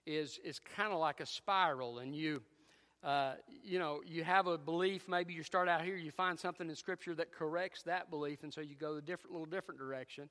is, 0.04 0.40
is 0.44 0.58
kind 0.76 0.92
of 0.92 0.98
like 0.98 1.20
a 1.20 1.26
spiral, 1.26 2.00
and 2.00 2.16
you, 2.16 2.42
uh, 3.04 3.34
you 3.62 3.78
know, 3.78 4.00
you 4.04 4.24
have 4.24 4.48
a 4.48 4.58
belief. 4.58 5.08
Maybe 5.08 5.32
you 5.32 5.44
start 5.44 5.68
out 5.68 5.82
here, 5.82 5.94
you 5.94 6.10
find 6.10 6.36
something 6.36 6.68
in 6.68 6.74
Scripture 6.74 7.14
that 7.14 7.30
corrects 7.30 7.82
that 7.84 8.10
belief, 8.10 8.42
and 8.42 8.52
so 8.52 8.60
you 8.60 8.74
go 8.74 8.96
a 8.96 9.00
different, 9.00 9.32
little 9.32 9.46
different 9.46 9.78
direction 9.78 10.28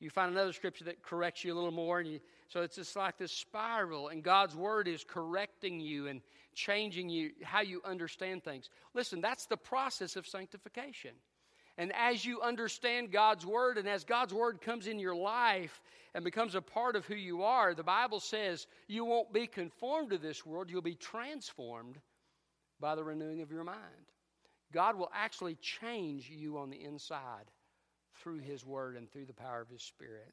you 0.00 0.10
find 0.10 0.30
another 0.30 0.52
scripture 0.52 0.84
that 0.84 1.02
corrects 1.02 1.44
you 1.44 1.52
a 1.52 1.56
little 1.56 1.70
more 1.70 2.00
and 2.00 2.08
you 2.08 2.20
so 2.48 2.60
it's 2.62 2.76
just 2.76 2.96
like 2.96 3.16
this 3.18 3.32
spiral 3.32 4.08
and 4.08 4.22
god's 4.22 4.54
word 4.54 4.88
is 4.88 5.04
correcting 5.04 5.80
you 5.80 6.06
and 6.08 6.20
changing 6.56 7.08
you 7.08 7.30
how 7.42 7.60
you 7.60 7.80
understand 7.84 8.42
things. 8.42 8.70
Listen 8.94 9.20
that's 9.20 9.46
the 9.46 9.56
process 9.56 10.16
of 10.16 10.26
sanctification. 10.26 11.12
And 11.78 11.92
as 11.94 12.24
you 12.24 12.40
understand 12.40 13.12
god's 13.12 13.46
word 13.46 13.78
and 13.78 13.88
as 13.88 14.02
god's 14.02 14.34
word 14.34 14.60
comes 14.60 14.86
in 14.86 14.98
your 14.98 15.14
life 15.14 15.80
and 16.14 16.24
becomes 16.24 16.54
a 16.54 16.62
part 16.62 16.96
of 16.96 17.04
who 17.04 17.14
you 17.14 17.42
are 17.42 17.74
the 17.74 17.82
bible 17.82 18.18
says 18.18 18.66
you 18.88 19.04
won't 19.04 19.32
be 19.32 19.46
conformed 19.46 20.10
to 20.10 20.18
this 20.18 20.44
world 20.44 20.70
you'll 20.70 20.82
be 20.82 20.94
transformed 20.94 21.98
by 22.80 22.94
the 22.94 23.04
renewing 23.04 23.42
of 23.42 23.50
your 23.50 23.64
mind. 23.64 23.78
God 24.72 24.96
will 24.96 25.10
actually 25.14 25.54
change 25.56 26.28
you 26.28 26.58
on 26.58 26.70
the 26.70 26.82
inside 26.82 27.44
through 28.22 28.38
His 28.38 28.64
Word 28.64 28.96
and 28.96 29.10
through 29.10 29.26
the 29.26 29.32
power 29.32 29.60
of 29.60 29.68
His 29.68 29.82
Spirit. 29.82 30.32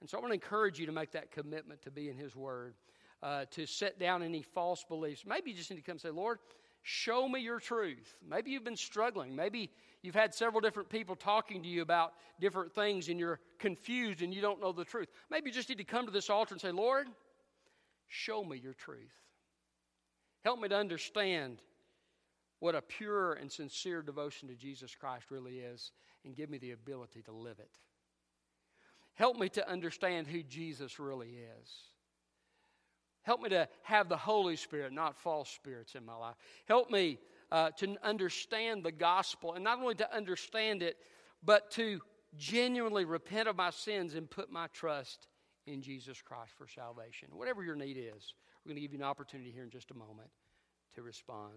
And 0.00 0.08
so 0.08 0.18
I 0.18 0.20
want 0.20 0.30
to 0.30 0.34
encourage 0.34 0.78
you 0.78 0.86
to 0.86 0.92
make 0.92 1.12
that 1.12 1.30
commitment 1.30 1.82
to 1.82 1.90
be 1.90 2.08
in 2.08 2.16
His 2.16 2.36
Word, 2.36 2.74
uh, 3.22 3.46
to 3.52 3.66
set 3.66 3.98
down 3.98 4.22
any 4.22 4.42
false 4.42 4.84
beliefs. 4.88 5.24
Maybe 5.26 5.50
you 5.50 5.56
just 5.56 5.70
need 5.70 5.76
to 5.76 5.82
come 5.82 5.98
say, 5.98 6.10
Lord, 6.10 6.38
show 6.82 7.28
me 7.28 7.40
your 7.40 7.60
truth. 7.60 8.16
Maybe 8.26 8.50
you've 8.50 8.64
been 8.64 8.76
struggling. 8.76 9.34
Maybe 9.34 9.70
you've 10.02 10.14
had 10.14 10.34
several 10.34 10.60
different 10.60 10.88
people 10.88 11.16
talking 11.16 11.62
to 11.62 11.68
you 11.68 11.82
about 11.82 12.14
different 12.40 12.72
things 12.72 13.08
and 13.08 13.18
you're 13.18 13.40
confused 13.58 14.22
and 14.22 14.32
you 14.32 14.40
don't 14.40 14.60
know 14.60 14.72
the 14.72 14.84
truth. 14.84 15.08
Maybe 15.30 15.50
you 15.50 15.54
just 15.54 15.68
need 15.68 15.78
to 15.78 15.84
come 15.84 16.06
to 16.06 16.12
this 16.12 16.30
altar 16.30 16.54
and 16.54 16.60
say, 16.60 16.70
Lord, 16.70 17.08
show 18.06 18.44
me 18.44 18.56
your 18.56 18.74
truth. 18.74 19.12
Help 20.44 20.60
me 20.60 20.68
to 20.68 20.76
understand 20.76 21.60
what 22.60 22.74
a 22.74 22.82
pure 22.82 23.34
and 23.34 23.50
sincere 23.50 24.02
devotion 24.02 24.48
to 24.48 24.54
Jesus 24.54 24.94
Christ 24.94 25.26
really 25.30 25.58
is 25.58 25.92
and 26.24 26.36
give 26.36 26.50
me 26.50 26.58
the 26.58 26.72
ability 26.72 27.22
to 27.22 27.32
live 27.32 27.58
it. 27.58 27.70
Help 29.14 29.36
me 29.36 29.48
to 29.50 29.68
understand 29.68 30.26
who 30.26 30.42
Jesus 30.42 30.98
really 30.98 31.38
is. 31.60 31.70
Help 33.22 33.42
me 33.42 33.48
to 33.50 33.68
have 33.82 34.08
the 34.08 34.16
Holy 34.16 34.56
Spirit, 34.56 34.92
not 34.92 35.16
false 35.16 35.50
spirits 35.50 35.94
in 35.94 36.04
my 36.04 36.14
life. 36.14 36.36
Help 36.66 36.90
me 36.90 37.18
uh, 37.50 37.70
to 37.78 37.96
understand 38.02 38.84
the 38.84 38.92
gospel, 38.92 39.54
and 39.54 39.64
not 39.64 39.78
only 39.78 39.94
to 39.96 40.16
understand 40.16 40.82
it, 40.82 40.96
but 41.44 41.70
to 41.72 42.00
genuinely 42.36 43.04
repent 43.04 43.48
of 43.48 43.56
my 43.56 43.70
sins 43.70 44.14
and 44.14 44.30
put 44.30 44.50
my 44.50 44.66
trust 44.68 45.28
in 45.66 45.82
Jesus 45.82 46.22
Christ 46.22 46.52
for 46.56 46.66
salvation. 46.66 47.28
Whatever 47.32 47.62
your 47.62 47.76
need 47.76 47.96
is, 47.96 48.34
we're 48.64 48.70
going 48.70 48.76
to 48.76 48.80
give 48.80 48.92
you 48.92 48.98
an 48.98 49.04
opportunity 49.04 49.50
here 49.50 49.64
in 49.64 49.70
just 49.70 49.90
a 49.90 49.94
moment 49.94 50.30
to 50.94 51.02
respond. 51.02 51.54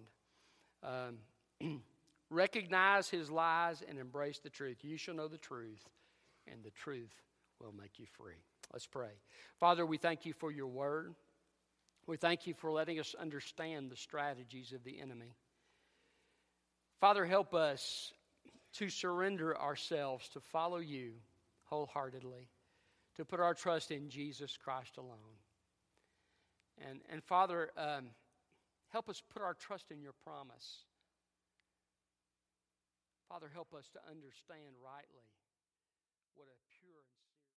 Um, 0.83 1.81
Recognize 2.31 3.09
his 3.09 3.29
lies 3.29 3.83
and 3.87 3.99
embrace 3.99 4.39
the 4.39 4.49
truth. 4.49 4.77
You 4.83 4.95
shall 4.95 5.15
know 5.15 5.27
the 5.27 5.37
truth, 5.37 5.83
and 6.47 6.63
the 6.63 6.71
truth 6.71 7.11
will 7.59 7.73
make 7.73 7.99
you 7.99 8.05
free. 8.05 8.39
Let's 8.71 8.87
pray. 8.87 9.11
Father, 9.59 9.85
we 9.85 9.97
thank 9.97 10.25
you 10.25 10.31
for 10.31 10.49
your 10.49 10.67
word. 10.67 11.13
We 12.07 12.15
thank 12.15 12.47
you 12.47 12.53
for 12.53 12.71
letting 12.71 13.01
us 13.01 13.15
understand 13.19 13.91
the 13.91 13.97
strategies 13.97 14.71
of 14.71 14.85
the 14.85 15.01
enemy. 15.01 15.35
Father, 17.01 17.25
help 17.25 17.53
us 17.53 18.13
to 18.75 18.89
surrender 18.89 19.59
ourselves 19.59 20.29
to 20.29 20.39
follow 20.39 20.77
you 20.77 21.11
wholeheartedly, 21.65 22.47
to 23.17 23.25
put 23.25 23.41
our 23.41 23.53
trust 23.53 23.91
in 23.91 24.09
Jesus 24.09 24.55
Christ 24.55 24.97
alone. 24.97 25.35
And, 26.89 27.01
and 27.11 27.21
Father, 27.23 27.71
um, 27.77 28.05
help 28.91 29.09
us 29.09 29.21
put 29.33 29.41
our 29.41 29.53
trust 29.53 29.91
in 29.91 30.01
your 30.01 30.13
promise. 30.23 30.85
Father, 33.27 33.49
help 33.53 33.73
us 33.73 33.87
to 33.95 33.99
understand 34.09 34.75
rightly 34.83 35.23
what 36.35 36.47
a 36.51 36.59